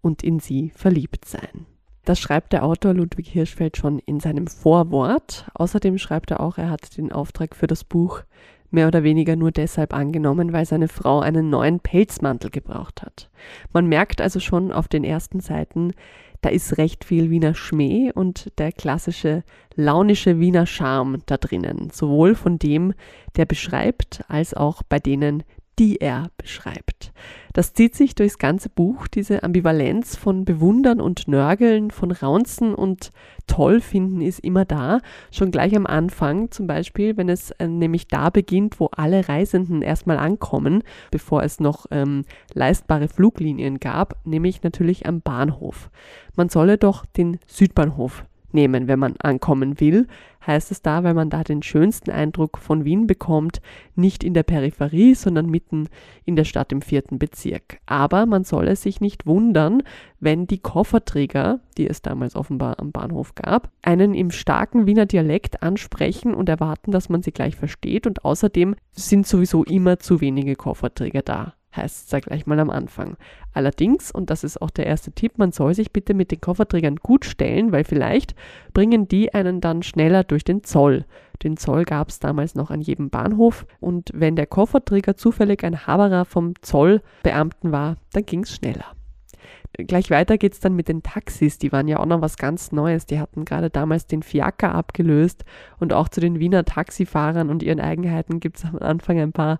und 0.02 0.22
in 0.22 0.38
sie 0.38 0.70
verliebt 0.76 1.24
sein. 1.24 1.66
Das 2.04 2.20
schreibt 2.20 2.52
der 2.52 2.64
Autor 2.64 2.94
Ludwig 2.94 3.26
Hirschfeld 3.28 3.76
schon 3.76 3.98
in 3.98 4.20
seinem 4.20 4.46
Vorwort. 4.46 5.50
Außerdem 5.54 5.98
schreibt 5.98 6.30
er 6.30 6.38
auch, 6.38 6.58
er 6.58 6.70
hat 6.70 6.96
den 6.96 7.10
Auftrag 7.10 7.56
für 7.56 7.66
das 7.66 7.82
Buch 7.82 8.22
mehr 8.72 8.88
oder 8.88 9.02
weniger 9.02 9.36
nur 9.36 9.52
deshalb 9.52 9.94
angenommen, 9.94 10.52
weil 10.52 10.66
seine 10.66 10.88
Frau 10.88 11.20
einen 11.20 11.50
neuen 11.50 11.80
Pelzmantel 11.80 12.50
gebraucht 12.50 13.02
hat. 13.02 13.30
Man 13.72 13.86
merkt 13.86 14.20
also 14.20 14.40
schon 14.40 14.72
auf 14.72 14.88
den 14.88 15.04
ersten 15.04 15.40
Seiten, 15.40 15.92
da 16.42 16.48
ist 16.48 16.76
recht 16.76 17.04
viel 17.04 17.30
Wiener 17.30 17.54
Schmäh 17.54 18.10
und 18.12 18.58
der 18.58 18.72
klassische 18.72 19.44
launische 19.76 20.40
Wiener 20.40 20.66
Charme 20.66 21.18
da 21.26 21.36
drinnen, 21.36 21.90
sowohl 21.92 22.34
von 22.34 22.58
dem, 22.58 22.94
der 23.36 23.46
beschreibt, 23.46 24.24
als 24.28 24.52
auch 24.52 24.82
bei 24.82 24.98
denen, 24.98 25.44
die 25.78 26.00
er 26.00 26.28
beschreibt. 26.36 27.12
Das 27.52 27.72
zieht 27.74 27.94
sich 27.94 28.14
durchs 28.14 28.38
ganze 28.38 28.68
Buch, 28.68 29.08
diese 29.08 29.42
Ambivalenz 29.42 30.16
von 30.16 30.44
Bewundern 30.44 31.00
und 31.00 31.28
Nörgeln, 31.28 31.90
von 31.90 32.10
Raunzen 32.10 32.74
und 32.74 33.10
Tollfinden 33.46 34.20
ist 34.20 34.40
immer 34.40 34.64
da. 34.64 35.00
Schon 35.30 35.50
gleich 35.50 35.76
am 35.76 35.86
Anfang, 35.86 36.50
zum 36.50 36.66
Beispiel, 36.66 37.16
wenn 37.16 37.28
es 37.28 37.50
äh, 37.52 37.66
nämlich 37.68 38.08
da 38.08 38.30
beginnt, 38.30 38.80
wo 38.80 38.86
alle 38.86 39.28
Reisenden 39.28 39.82
erstmal 39.82 40.18
ankommen, 40.18 40.82
bevor 41.10 41.42
es 41.42 41.60
noch 41.60 41.86
ähm, 41.90 42.24
leistbare 42.54 43.08
Fluglinien 43.08 43.80
gab, 43.80 44.16
nämlich 44.24 44.62
natürlich 44.62 45.06
am 45.06 45.20
Bahnhof. 45.20 45.90
Man 46.36 46.48
solle 46.48 46.78
doch 46.78 47.04
den 47.04 47.38
Südbahnhof 47.46 48.24
nehmen, 48.54 48.88
wenn 48.88 48.98
man 48.98 49.14
ankommen 49.18 49.80
will, 49.80 50.06
heißt 50.46 50.70
es 50.70 50.82
da, 50.82 51.04
weil 51.04 51.14
man 51.14 51.30
da 51.30 51.44
den 51.44 51.62
schönsten 51.62 52.10
Eindruck 52.10 52.58
von 52.58 52.84
Wien 52.84 53.06
bekommt, 53.06 53.60
nicht 53.94 54.24
in 54.24 54.34
der 54.34 54.42
Peripherie, 54.42 55.14
sondern 55.14 55.48
mitten 55.48 55.88
in 56.24 56.36
der 56.36 56.44
Stadt 56.44 56.72
im 56.72 56.82
vierten 56.82 57.18
Bezirk. 57.18 57.78
Aber 57.86 58.26
man 58.26 58.44
solle 58.44 58.76
sich 58.76 59.00
nicht 59.00 59.26
wundern, 59.26 59.82
wenn 60.20 60.46
die 60.46 60.58
Kofferträger, 60.58 61.60
die 61.76 61.88
es 61.88 62.02
damals 62.02 62.36
offenbar 62.36 62.78
am 62.80 62.92
Bahnhof 62.92 63.34
gab, 63.34 63.70
einen 63.82 64.14
im 64.14 64.30
starken 64.30 64.86
Wiener 64.86 65.06
Dialekt 65.06 65.62
ansprechen 65.62 66.34
und 66.34 66.48
erwarten, 66.48 66.90
dass 66.90 67.08
man 67.08 67.22
sie 67.22 67.32
gleich 67.32 67.56
versteht 67.56 68.06
und 68.06 68.24
außerdem 68.24 68.74
sind 68.92 69.26
sowieso 69.26 69.64
immer 69.64 69.98
zu 69.98 70.20
wenige 70.20 70.56
Kofferträger 70.56 71.22
da 71.22 71.54
heißt 71.74 72.04
es 72.04 72.06
da 72.06 72.20
gleich 72.20 72.46
mal 72.46 72.58
am 72.58 72.70
Anfang. 72.70 73.16
Allerdings, 73.52 74.10
und 74.10 74.30
das 74.30 74.44
ist 74.44 74.60
auch 74.60 74.70
der 74.70 74.86
erste 74.86 75.12
Tipp, 75.12 75.38
man 75.38 75.52
soll 75.52 75.74
sich 75.74 75.92
bitte 75.92 76.14
mit 76.14 76.30
den 76.30 76.40
Kofferträgern 76.40 76.96
gut 76.96 77.24
stellen, 77.24 77.72
weil 77.72 77.84
vielleicht 77.84 78.34
bringen 78.72 79.08
die 79.08 79.34
einen 79.34 79.60
dann 79.60 79.82
schneller 79.82 80.24
durch 80.24 80.44
den 80.44 80.64
Zoll. 80.64 81.04
Den 81.42 81.56
Zoll 81.56 81.84
gab 81.84 82.08
es 82.08 82.20
damals 82.20 82.54
noch 82.54 82.70
an 82.70 82.80
jedem 82.80 83.10
Bahnhof 83.10 83.66
und 83.80 84.10
wenn 84.14 84.36
der 84.36 84.46
Kofferträger 84.46 85.16
zufällig 85.16 85.64
ein 85.64 85.86
Haberer 85.86 86.24
vom 86.24 86.54
Zollbeamten 86.62 87.72
war, 87.72 87.96
dann 88.12 88.24
ging 88.24 88.44
es 88.44 88.54
schneller 88.54 88.86
gleich 89.78 90.10
weiter 90.10 90.38
geht 90.38 90.52
es 90.52 90.60
dann 90.60 90.74
mit 90.74 90.88
den 90.88 91.02
Taxis. 91.02 91.58
Die 91.58 91.72
waren 91.72 91.88
ja 91.88 91.98
auch 91.98 92.06
noch 92.06 92.20
was 92.20 92.36
ganz 92.36 92.72
Neues. 92.72 93.06
Die 93.06 93.18
hatten 93.18 93.44
gerade 93.44 93.70
damals 93.70 94.06
den 94.06 94.22
Fiaker 94.22 94.74
abgelöst 94.74 95.44
und 95.78 95.92
auch 95.92 96.08
zu 96.08 96.20
den 96.20 96.38
Wiener 96.38 96.64
Taxifahrern 96.64 97.50
und 97.50 97.62
ihren 97.62 97.80
Eigenheiten 97.80 98.40
gibt 98.40 98.58
es 98.58 98.64
am 98.64 98.78
Anfang 98.78 99.18
ein 99.18 99.32
paar 99.32 99.58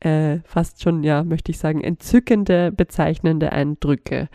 äh, 0.00 0.38
fast 0.44 0.82
schon, 0.82 1.02
ja, 1.02 1.24
möchte 1.24 1.50
ich 1.50 1.58
sagen, 1.58 1.80
entzückende, 1.80 2.72
bezeichnende 2.72 3.52
Eindrücke. 3.52 4.28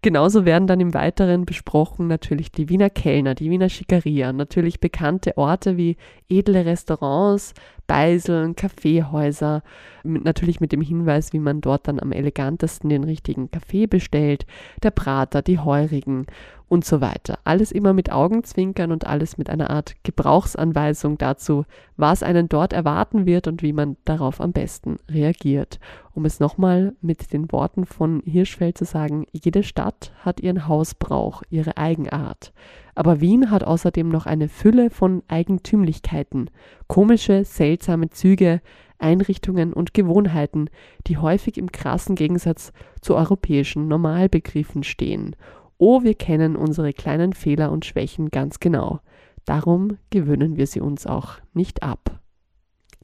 Genauso 0.00 0.44
werden 0.44 0.68
dann 0.68 0.78
im 0.78 0.94
Weiteren 0.94 1.44
besprochen 1.44 2.06
natürlich 2.06 2.52
die 2.52 2.68
Wiener 2.68 2.88
Kellner, 2.88 3.34
die 3.34 3.50
Wiener 3.50 3.68
Schickeria, 3.68 4.32
natürlich 4.32 4.78
bekannte 4.78 5.36
Orte 5.36 5.76
wie 5.76 5.96
edle 6.28 6.64
Restaurants, 6.64 7.52
Beiseln, 7.88 8.54
Kaffeehäuser, 8.54 9.62
mit, 10.04 10.24
natürlich 10.24 10.60
mit 10.60 10.70
dem 10.70 10.82
Hinweis, 10.82 11.32
wie 11.32 11.40
man 11.40 11.60
dort 11.60 11.88
dann 11.88 11.98
am 11.98 12.12
elegantesten 12.12 12.88
den 12.88 13.02
richtigen 13.02 13.50
Kaffee 13.50 13.88
bestellt, 13.88 14.46
der 14.84 14.92
Prater, 14.92 15.42
die 15.42 15.58
Heurigen 15.58 16.26
und 16.68 16.84
so 16.84 17.00
weiter. 17.00 17.38
Alles 17.44 17.72
immer 17.72 17.94
mit 17.94 18.12
Augenzwinkern 18.12 18.92
und 18.92 19.06
alles 19.06 19.38
mit 19.38 19.48
einer 19.48 19.70
Art 19.70 19.96
Gebrauchsanweisung 20.02 21.16
dazu, 21.18 21.64
was 21.96 22.22
einen 22.22 22.48
dort 22.48 22.72
erwarten 22.72 23.26
wird 23.26 23.48
und 23.48 23.62
wie 23.62 23.72
man 23.72 23.96
darauf 24.04 24.40
am 24.40 24.52
besten 24.52 24.98
reagiert. 25.08 25.80
Um 26.14 26.24
es 26.24 26.40
nochmal 26.40 26.94
mit 27.00 27.32
den 27.32 27.50
Worten 27.52 27.86
von 27.86 28.22
Hirschfeld 28.24 28.76
zu 28.76 28.84
sagen, 28.84 29.24
jede 29.32 29.62
Stadt 29.62 30.12
hat 30.20 30.40
ihren 30.40 30.68
Hausbrauch, 30.68 31.42
ihre 31.48 31.76
Eigenart. 31.78 32.52
Aber 32.98 33.20
Wien 33.20 33.52
hat 33.52 33.62
außerdem 33.62 34.08
noch 34.08 34.26
eine 34.26 34.48
Fülle 34.48 34.90
von 34.90 35.22
Eigentümlichkeiten, 35.28 36.50
komische, 36.88 37.44
seltsame 37.44 38.10
Züge, 38.10 38.60
Einrichtungen 38.98 39.72
und 39.72 39.94
Gewohnheiten, 39.94 40.68
die 41.06 41.16
häufig 41.16 41.58
im 41.58 41.70
krassen 41.70 42.16
Gegensatz 42.16 42.72
zu 43.00 43.14
europäischen 43.14 43.86
Normalbegriffen 43.86 44.82
stehen. 44.82 45.36
Oh, 45.76 46.02
wir 46.02 46.16
kennen 46.16 46.56
unsere 46.56 46.92
kleinen 46.92 47.34
Fehler 47.34 47.70
und 47.70 47.84
Schwächen 47.84 48.30
ganz 48.30 48.58
genau. 48.58 48.98
Darum 49.44 49.98
gewöhnen 50.10 50.56
wir 50.56 50.66
sie 50.66 50.80
uns 50.80 51.06
auch 51.06 51.34
nicht 51.54 51.84
ab. 51.84 52.18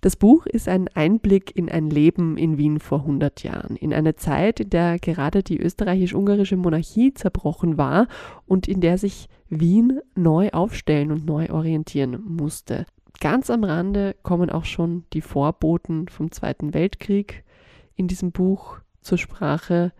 Das 0.04 0.16
Buch 0.16 0.44
ist 0.44 0.68
ein 0.68 0.88
Einblick 0.92 1.56
in 1.56 1.70
ein 1.70 1.88
Leben 1.88 2.36
in 2.36 2.58
Wien 2.58 2.78
vor 2.78 2.98
100 2.98 3.42
Jahren, 3.42 3.74
in 3.74 3.94
eine 3.94 4.16
Zeit, 4.16 4.60
in 4.60 4.68
der 4.68 4.98
gerade 4.98 5.42
die 5.42 5.58
österreichisch-ungarische 5.58 6.58
Monarchie 6.58 7.14
zerbrochen 7.14 7.78
war 7.78 8.06
und 8.44 8.68
in 8.68 8.82
der 8.82 8.98
sich 8.98 9.30
Wien 9.48 10.00
neu 10.14 10.50
aufstellen 10.50 11.10
und 11.10 11.24
neu 11.24 11.48
orientieren 11.48 12.22
musste. 12.22 12.84
Ganz 13.18 13.48
am 13.48 13.64
Rande 13.64 14.14
kommen 14.22 14.50
auch 14.50 14.66
schon 14.66 15.04
die 15.14 15.22
Vorboten 15.22 16.08
vom 16.08 16.30
Zweiten 16.30 16.74
Weltkrieg 16.74 17.42
in 17.96 18.06
diesem 18.06 18.30
Buch 18.30 18.80
zur 19.00 19.16
Sprache. 19.16 19.94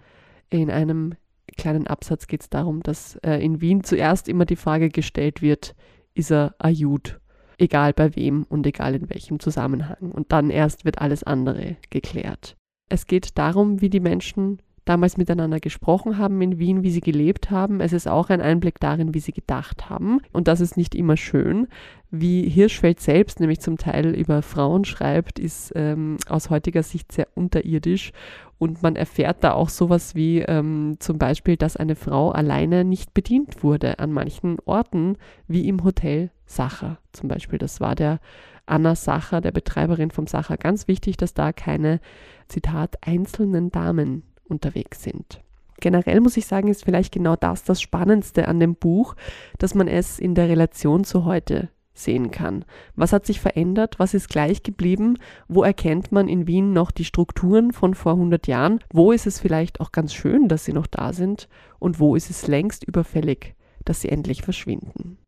In 0.50 0.70
einem 0.70 1.14
kleinen 1.56 1.86
Absatz 1.86 2.26
geht 2.26 2.42
es 2.42 2.50
darum, 2.50 2.82
dass 2.82 3.16
äh, 3.22 3.42
in 3.42 3.62
Wien 3.62 3.84
zuerst 3.84 4.28
immer 4.28 4.44
die 4.44 4.56
Frage 4.56 4.90
gestellt 4.90 5.40
wird, 5.40 5.74
ist 6.12 6.30
er 6.30 6.54
Ajud? 6.58 7.20
Egal 7.58 7.92
bei 7.92 8.14
wem 8.16 8.44
und 8.48 8.66
egal 8.66 8.94
in 8.94 9.10
welchem 9.10 9.40
Zusammenhang. 9.40 10.12
Und 10.12 10.32
dann 10.32 10.50
erst 10.50 10.84
wird 10.84 10.98
alles 10.98 11.24
andere 11.24 11.76
geklärt. 11.90 12.56
Es 12.88 13.06
geht 13.06 13.38
darum, 13.38 13.80
wie 13.80 13.90
die 13.90 14.00
Menschen 14.00 14.58
damals 14.84 15.16
miteinander 15.16 15.60
gesprochen 15.60 16.18
haben 16.18 16.40
in 16.42 16.58
Wien, 16.58 16.82
wie 16.82 16.90
sie 16.90 17.00
gelebt 17.00 17.50
haben. 17.50 17.80
Es 17.80 17.92
ist 17.92 18.06
auch 18.06 18.28
ein 18.28 18.40
Einblick 18.40 18.80
darin, 18.80 19.14
wie 19.14 19.20
sie 19.20 19.32
gedacht 19.32 19.88
haben. 19.88 20.20
Und 20.32 20.48
das 20.48 20.60
ist 20.60 20.76
nicht 20.76 20.94
immer 20.94 21.16
schön. 21.16 21.68
Wie 22.10 22.48
Hirschfeld 22.48 23.00
selbst 23.00 23.40
nämlich 23.40 23.60
zum 23.60 23.78
Teil 23.78 24.14
über 24.14 24.42
Frauen 24.42 24.84
schreibt, 24.84 25.38
ist 25.38 25.72
ähm, 25.74 26.18
aus 26.28 26.50
heutiger 26.50 26.82
Sicht 26.82 27.12
sehr 27.12 27.28
unterirdisch. 27.34 28.12
Und 28.58 28.82
man 28.82 28.96
erfährt 28.96 29.42
da 29.42 29.52
auch 29.52 29.68
sowas 29.68 30.14
wie 30.14 30.40
ähm, 30.40 30.96
zum 30.98 31.18
Beispiel, 31.18 31.56
dass 31.56 31.76
eine 31.76 31.96
Frau 31.96 32.30
alleine 32.30 32.84
nicht 32.84 33.14
bedient 33.14 33.62
wurde 33.62 33.98
an 33.98 34.12
manchen 34.12 34.58
Orten, 34.64 35.16
wie 35.48 35.66
im 35.66 35.82
Hotel 35.82 36.30
Sacher 36.46 36.98
zum 37.12 37.28
Beispiel. 37.28 37.58
Das 37.58 37.80
war 37.80 37.94
der 37.94 38.20
Anna 38.66 38.94
Sacher, 38.94 39.40
der 39.40 39.52
Betreiberin 39.52 40.10
vom 40.10 40.26
Sacher, 40.26 40.56
ganz 40.56 40.88
wichtig, 40.88 41.16
dass 41.16 41.34
da 41.34 41.52
keine, 41.52 42.00
Zitat, 42.48 42.96
einzelnen 43.02 43.70
Damen 43.70 44.22
unterwegs 44.44 45.02
sind. 45.02 45.40
Generell 45.80 46.20
muss 46.20 46.36
ich 46.36 46.46
sagen, 46.46 46.68
ist 46.68 46.84
vielleicht 46.84 47.12
genau 47.12 47.36
das 47.36 47.64
das 47.64 47.82
Spannendste 47.82 48.48
an 48.48 48.60
dem 48.60 48.74
Buch, 48.74 49.16
dass 49.58 49.74
man 49.74 49.88
es 49.88 50.18
in 50.18 50.34
der 50.34 50.48
Relation 50.48 51.04
zu 51.04 51.24
heute 51.24 51.68
sehen 51.92 52.30
kann. 52.30 52.64
Was 52.96 53.12
hat 53.12 53.24
sich 53.24 53.40
verändert? 53.40 53.98
Was 53.98 54.14
ist 54.14 54.28
gleich 54.28 54.62
geblieben? 54.62 55.18
Wo 55.46 55.62
erkennt 55.62 56.10
man 56.10 56.28
in 56.28 56.46
Wien 56.46 56.72
noch 56.72 56.90
die 56.90 57.04
Strukturen 57.04 57.72
von 57.72 57.94
vor 57.94 58.12
100 58.12 58.46
Jahren? 58.46 58.80
Wo 58.92 59.12
ist 59.12 59.26
es 59.26 59.40
vielleicht 59.40 59.80
auch 59.80 59.92
ganz 59.92 60.12
schön, 60.12 60.48
dass 60.48 60.64
sie 60.64 60.72
noch 60.72 60.86
da 60.86 61.12
sind? 61.12 61.48
Und 61.78 62.00
wo 62.00 62.16
ist 62.16 62.30
es 62.30 62.46
längst 62.48 62.84
überfällig, 62.84 63.54
dass 63.84 64.00
sie 64.00 64.08
endlich 64.08 64.42
verschwinden? 64.42 65.18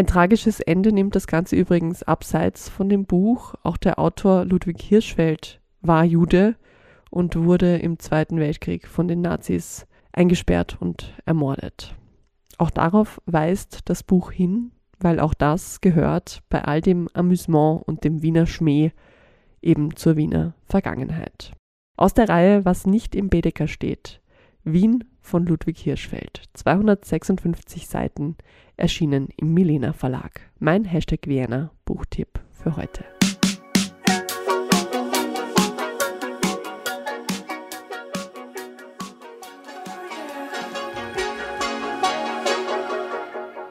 Ein 0.00 0.06
tragisches 0.06 0.60
Ende 0.60 0.92
nimmt 0.92 1.14
das 1.14 1.26
Ganze 1.26 1.56
übrigens 1.56 2.02
abseits 2.02 2.70
von 2.70 2.88
dem 2.88 3.04
Buch. 3.04 3.54
Auch 3.62 3.76
der 3.76 3.98
Autor 3.98 4.46
Ludwig 4.46 4.80
Hirschfeld 4.80 5.60
war 5.82 6.04
Jude 6.04 6.56
und 7.10 7.36
wurde 7.36 7.76
im 7.76 7.98
Zweiten 7.98 8.38
Weltkrieg 8.38 8.88
von 8.88 9.08
den 9.08 9.20
Nazis 9.20 9.86
eingesperrt 10.10 10.78
und 10.80 11.12
ermordet. 11.26 11.94
Auch 12.56 12.70
darauf 12.70 13.20
weist 13.26 13.80
das 13.90 14.02
Buch 14.02 14.32
hin, 14.32 14.70
weil 15.00 15.20
auch 15.20 15.34
das 15.34 15.82
gehört 15.82 16.44
bei 16.48 16.64
all 16.64 16.80
dem 16.80 17.10
Amüsement 17.12 17.86
und 17.86 18.02
dem 18.02 18.22
Wiener 18.22 18.46
Schmäh 18.46 18.92
eben 19.60 19.96
zur 19.96 20.16
Wiener 20.16 20.54
Vergangenheit. 20.64 21.52
Aus 21.98 22.14
der 22.14 22.30
Reihe 22.30 22.64
Was 22.64 22.86
nicht 22.86 23.14
im 23.14 23.28
Bedecker 23.28 23.68
steht. 23.68 24.22
Wien 24.64 25.04
von 25.20 25.46
Ludwig 25.46 25.78
Hirschfeld. 25.78 26.42
256 26.54 27.86
Seiten, 27.86 28.36
erschienen 28.76 29.28
im 29.36 29.54
Milena 29.54 29.92
Verlag. 29.92 30.40
Mein 30.58 30.84
Hashtag 30.84 31.26
Vienna 31.26 31.70
Buchtipp 31.84 32.40
für 32.52 32.76
heute. 32.76 33.04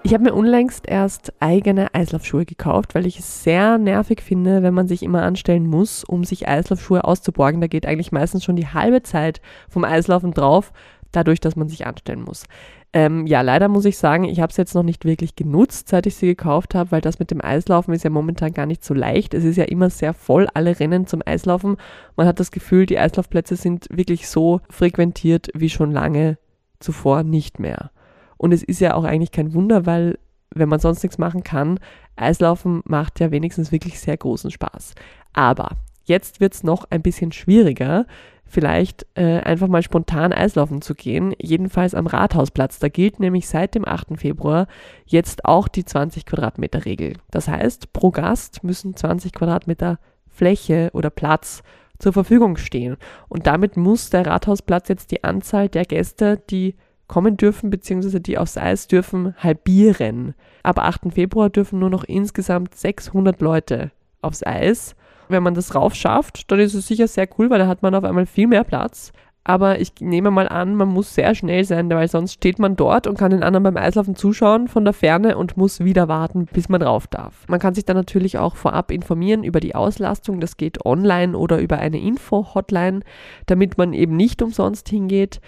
Ich 0.10 0.16
habe 0.16 0.24
mir 0.24 0.34
unlängst 0.34 0.88
erst 0.88 1.34
eigene 1.40 1.94
Eislaufschuhe 1.94 2.44
gekauft, 2.44 2.96
weil 2.96 3.06
ich 3.06 3.20
es 3.20 3.44
sehr 3.44 3.78
nervig 3.78 4.24
finde, 4.24 4.64
wenn 4.64 4.74
man 4.74 4.88
sich 4.88 5.04
immer 5.04 5.22
anstellen 5.22 5.68
muss, 5.68 6.04
um 6.04 6.24
sich 6.24 6.48
Eislaufschuhe 6.48 7.04
auszuborgen. 7.04 7.62
Da 7.62 7.68
geht 7.68 7.86
eigentlich 7.86 8.12
meistens 8.12 8.44
schon 8.44 8.56
die 8.56 8.66
halbe 8.66 9.04
Zeit 9.04 9.40
vom 9.70 9.84
Eislaufen 9.84 10.32
drauf, 10.32 10.74
dadurch, 11.12 11.40
dass 11.40 11.56
man 11.56 11.70
sich 11.70 11.86
anstellen 11.86 12.22
muss. 12.22 12.46
Ähm, 12.92 13.28
ja, 13.28 13.42
leider 13.42 13.68
muss 13.68 13.86
ich 13.86 13.98
sagen, 13.98 14.24
ich 14.24 14.40
habe 14.40 14.50
es 14.50 14.58
jetzt 14.58 14.74
noch 14.74 14.84
nicht 14.84 15.06
wirklich 15.06 15.36
genutzt, 15.36 15.90
seit 15.90 16.08
ich 16.08 16.16
sie 16.16 16.26
gekauft 16.26 16.74
habe, 16.74 16.92
weil 16.92 17.02
das 17.02 17.20
mit 17.20 17.30
dem 17.30 17.44
Eislaufen 17.44 17.94
ist 17.94 18.04
ja 18.04 18.10
momentan 18.10 18.52
gar 18.52 18.66
nicht 18.66 18.84
so 18.84 18.96
leicht. 18.96 19.36
Es 19.36 19.44
ist 19.44 19.58
ja 19.58 19.66
immer 19.66 19.92
sehr 19.92 20.14
voll, 20.14 20.48
alle 20.54 20.80
Rennen 20.80 21.06
zum 21.06 21.22
Eislaufen. 21.24 21.78
Man 22.16 22.26
hat 22.26 22.40
das 22.40 22.50
Gefühl, 22.50 22.88
die 22.88 22.98
Eislaufplätze 22.98 23.56
sind 23.56 23.88
wirklich 23.92 24.28
so 24.28 24.62
frequentiert 24.70 25.50
wie 25.54 25.70
schon 25.70 25.92
lange 25.92 26.40
zuvor 26.80 27.24
nicht 27.24 27.60
mehr. 27.60 27.92
Und 28.38 28.54
es 28.54 28.64
ist 28.64 28.80
ja 28.80 28.96
auch 28.96 29.04
eigentlich 29.04 29.32
kein 29.32 29.54
Wunder, 29.54 29.86
weil 29.86 30.18
wenn 30.56 30.70
man 30.70 30.80
sonst 30.80 31.04
nichts 31.04 31.20
machen 31.20 31.44
kann, 31.44 31.80
Eislaufen 32.16 32.82
macht 32.86 33.20
ja 33.20 33.30
wenigstens 33.30 33.72
wirklich 33.72 34.00
sehr 34.00 34.18
großen 34.18 34.50
Spaß. 34.50 34.94
Aber 35.34 35.70
jetzt 36.10 36.42
wird 36.42 36.54
es 36.54 36.64
noch 36.64 36.86
ein 36.90 37.02
bisschen 37.02 37.32
schwieriger, 37.32 38.06
vielleicht 38.46 39.06
äh, 39.16 39.40
einfach 39.40 39.68
mal 39.68 39.84
spontan 39.84 40.34
Eislaufen 40.34 40.82
zu 40.82 40.96
gehen, 40.96 41.34
jedenfalls 41.40 41.94
am 41.94 42.08
Rathausplatz. 42.08 42.80
Da 42.80 42.90
gilt 42.90 43.20
nämlich 43.20 43.48
seit 43.48 43.76
dem 43.76 43.88
8. 43.88 44.18
Februar 44.20 44.68
jetzt 45.06 45.46
auch 45.46 45.68
die 45.68 45.86
20 45.86 46.26
Quadratmeter 46.26 46.86
Regel. 46.86 47.14
Das 47.32 47.48
heißt, 47.48 47.94
pro 47.94 48.12
Gast 48.12 48.64
müssen 48.64 48.96
20 48.96 49.34
Quadratmeter 49.34 50.00
Fläche 50.28 50.90
oder 50.94 51.10
Platz 51.10 51.64
zur 52.00 52.14
Verfügung 52.14 52.58
stehen. 52.58 52.98
Und 53.28 53.46
damit 53.46 53.78
muss 53.78 54.10
der 54.10 54.26
Rathausplatz 54.26 54.90
jetzt 54.90 55.12
die 55.12 55.24
Anzahl 55.24 55.70
der 55.70 55.86
Gäste, 55.86 56.42
die 56.50 56.76
kommen 57.08 57.38
dürfen, 57.38 57.70
beziehungsweise 57.70 58.22
die 58.22 58.38
aufs 58.38 58.58
Eis 58.58 58.88
dürfen, 58.88 59.36
halbieren. 59.38 60.34
Ab 60.64 60.80
8. 60.80 61.14
Februar 61.14 61.50
dürfen 61.50 61.80
nur 61.80 61.90
noch 61.90 62.04
insgesamt 62.04 62.76
600 62.76 63.42
Leute 63.42 63.92
aufs 64.22 64.46
Eis. 64.46 64.96
Wenn 65.30 65.44
man 65.44 65.54
das 65.54 65.74
raufschafft, 65.76 66.52
dann 66.52 66.60
ist 66.60 66.74
es 66.74 66.88
sicher 66.88 67.08
sehr 67.08 67.30
cool, 67.38 67.50
weil 67.50 67.60
da 67.60 67.68
hat 67.68 67.82
man 67.82 67.96
auf 67.96 68.04
einmal 68.04 68.26
viel 68.26 68.48
mehr 68.48 68.64
Platz. 68.64 69.14
Aber 69.44 69.80
ich 69.80 69.94
nehme 70.00 70.30
mal 70.30 70.48
an, 70.48 70.76
man 70.76 70.90
muss 70.90 71.16
sehr 71.16 71.34
schnell 71.34 71.64
sein, 71.64 71.90
weil 71.90 72.08
sonst 72.08 72.34
steht 72.34 72.60
man 72.60 72.76
dort 72.76 73.08
und 73.08 73.18
kann 73.18 73.32
den 73.32 73.42
anderen 73.42 73.64
beim 73.64 73.78
Eislaufen 73.78 74.16
zuschauen 74.16 74.68
von 74.68 74.84
der 74.84 74.94
Ferne 74.94 75.38
und 75.38 75.58
muss 75.58 75.80
wieder 75.80 76.08
warten, 76.08 76.46
bis 76.46 76.70
man 76.70 76.82
rauf 76.82 77.08
darf. 77.08 77.48
Man 77.48 77.60
kann 77.60 77.74
sich 77.74 77.86
dann 77.86 77.96
natürlich 77.96 78.38
auch 78.38 78.56
vorab 78.56 78.92
informieren 78.92 79.44
über 79.44 79.60
die 79.60 79.76
Auslastung. 79.76 80.40
Das 80.40 80.58
geht 80.58 80.86
online 80.86 81.38
oder 81.38 81.60
über 81.60 81.80
eine 81.80 82.00
Info-Hotline, 82.00 83.00
damit 83.46 83.78
man 83.78 83.94
eben 83.94 84.16
nicht 84.16 84.42
umsonst 84.42 84.90
hingeht. 84.90 85.42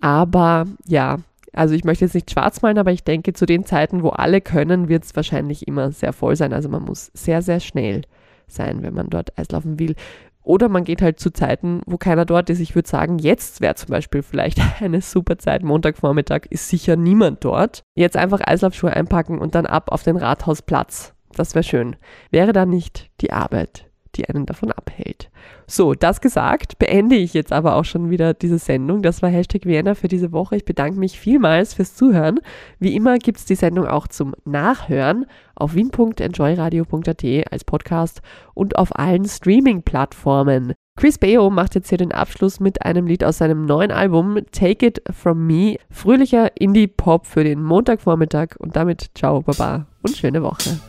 Aber 0.00 0.66
ja, 0.86 1.16
also 1.52 1.74
ich 1.74 1.84
möchte 1.84 2.04
jetzt 2.04 2.14
nicht 2.14 2.30
schwarz 2.30 2.62
malen, 2.62 2.78
aber 2.78 2.92
ich 2.92 3.02
denke, 3.02 3.32
zu 3.32 3.46
den 3.46 3.64
Zeiten, 3.64 4.02
wo 4.02 4.10
alle 4.10 4.40
können, 4.40 4.88
wird 4.88 5.04
es 5.04 5.16
wahrscheinlich 5.16 5.66
immer 5.66 5.90
sehr 5.90 6.12
voll 6.12 6.36
sein. 6.36 6.52
Also 6.52 6.68
man 6.68 6.84
muss 6.84 7.10
sehr, 7.14 7.42
sehr 7.42 7.58
schnell 7.58 8.02
sein, 8.48 8.82
wenn 8.82 8.94
man 8.94 9.10
dort 9.10 9.38
Eislaufen 9.38 9.78
will. 9.78 9.94
Oder 10.42 10.68
man 10.68 10.84
geht 10.84 11.02
halt 11.02 11.20
zu 11.20 11.30
Zeiten, 11.30 11.82
wo 11.86 11.98
keiner 11.98 12.24
dort 12.24 12.48
ist. 12.48 12.60
Ich 12.60 12.74
würde 12.74 12.88
sagen, 12.88 13.18
jetzt 13.18 13.60
wäre 13.60 13.74
zum 13.74 13.90
Beispiel 13.90 14.22
vielleicht 14.22 14.58
eine 14.80 15.02
super 15.02 15.38
Zeit. 15.38 15.62
Montagvormittag 15.62 16.46
ist 16.48 16.68
sicher 16.68 16.96
niemand 16.96 17.44
dort. 17.44 17.82
Jetzt 17.94 18.16
einfach 18.16 18.40
Eislaufschuhe 18.40 18.94
einpacken 18.94 19.38
und 19.38 19.54
dann 19.54 19.66
ab 19.66 19.92
auf 19.92 20.02
den 20.02 20.16
Rathausplatz. 20.16 21.14
Das 21.34 21.54
wäre 21.54 21.62
schön. 21.62 21.96
Wäre 22.30 22.52
da 22.52 22.64
nicht 22.64 23.10
die 23.20 23.32
Arbeit 23.32 23.87
die 24.18 24.28
einen 24.28 24.46
davon 24.46 24.72
abhält. 24.72 25.30
So, 25.66 25.94
das 25.94 26.20
gesagt, 26.20 26.78
beende 26.78 27.16
ich 27.16 27.34
jetzt 27.34 27.52
aber 27.52 27.76
auch 27.76 27.84
schon 27.84 28.10
wieder 28.10 28.34
diese 28.34 28.58
Sendung. 28.58 29.02
Das 29.02 29.22
war 29.22 29.30
Hashtag 29.30 29.64
Vienna 29.64 29.94
für 29.94 30.08
diese 30.08 30.32
Woche. 30.32 30.56
Ich 30.56 30.64
bedanke 30.64 30.98
mich 30.98 31.18
vielmals 31.18 31.74
fürs 31.74 31.94
Zuhören. 31.94 32.40
Wie 32.78 32.94
immer 32.94 33.18
gibt 33.18 33.38
es 33.38 33.44
die 33.44 33.54
Sendung 33.54 33.86
auch 33.86 34.08
zum 34.08 34.34
Nachhören 34.44 35.26
auf 35.54 35.74
wien.enjoyradio.at 35.74 37.52
als 37.52 37.64
Podcast 37.64 38.20
und 38.54 38.76
auf 38.76 38.96
allen 38.98 39.24
Streaming-Plattformen. 39.24 40.74
Chris 40.96 41.16
Bayo 41.16 41.48
macht 41.48 41.76
jetzt 41.76 41.90
hier 41.90 41.98
den 41.98 42.10
Abschluss 42.10 42.58
mit 42.58 42.82
einem 42.82 43.06
Lied 43.06 43.22
aus 43.22 43.38
seinem 43.38 43.66
neuen 43.66 43.92
Album 43.92 44.40
Take 44.50 44.84
It 44.84 45.02
From 45.12 45.46
Me. 45.46 45.76
Fröhlicher 45.90 46.60
Indie-Pop 46.60 47.24
für 47.24 47.44
den 47.44 47.62
Montagvormittag 47.62 48.56
und 48.58 48.74
damit 48.74 49.10
ciao, 49.14 49.40
baba 49.42 49.86
und 50.02 50.16
schöne 50.16 50.42
Woche. 50.42 50.80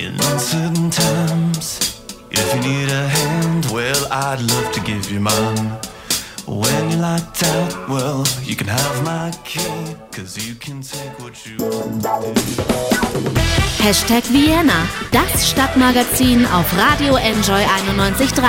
In 0.00 0.14
uncertain 0.14 0.90
times. 0.90 2.00
If 2.30 2.54
you 2.54 2.60
need 2.60 2.88
a 2.90 3.06
hand, 3.08 3.66
well, 3.70 4.02
I'd 4.10 4.40
love 4.40 4.72
to 4.72 4.80
give 4.80 5.10
you 5.10 5.20
mine. 5.20 5.78
When 6.46 6.90
you're 6.90 7.00
locked 7.00 7.42
out, 7.42 7.88
well, 7.88 8.24
you 8.42 8.56
can 8.56 8.66
have 8.66 9.04
my 9.04 9.30
key, 9.44 9.94
cause 10.10 10.38
you 10.46 10.54
can 10.54 10.80
take 10.80 11.18
what 11.20 11.34
you 11.46 11.56
want. 11.58 12.04
Hashtag 13.78 14.24
Vienna, 14.32 14.88
das 15.12 15.50
Stadtmagazin 15.50 16.46
auf 16.46 16.66
Radio 16.76 17.16
Enjoy 17.16 17.62
91.3. 17.62 18.42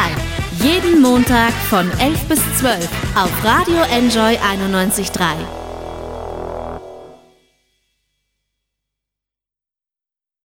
Jeden 0.63 1.01
Montag 1.01 1.53
von 1.69 1.91
11 1.99 2.27
bis 2.27 2.39
12 2.59 2.87
auf 3.15 3.31
Radio 3.43 3.81
Enjoy 3.91 4.37
91.3. 4.37 5.60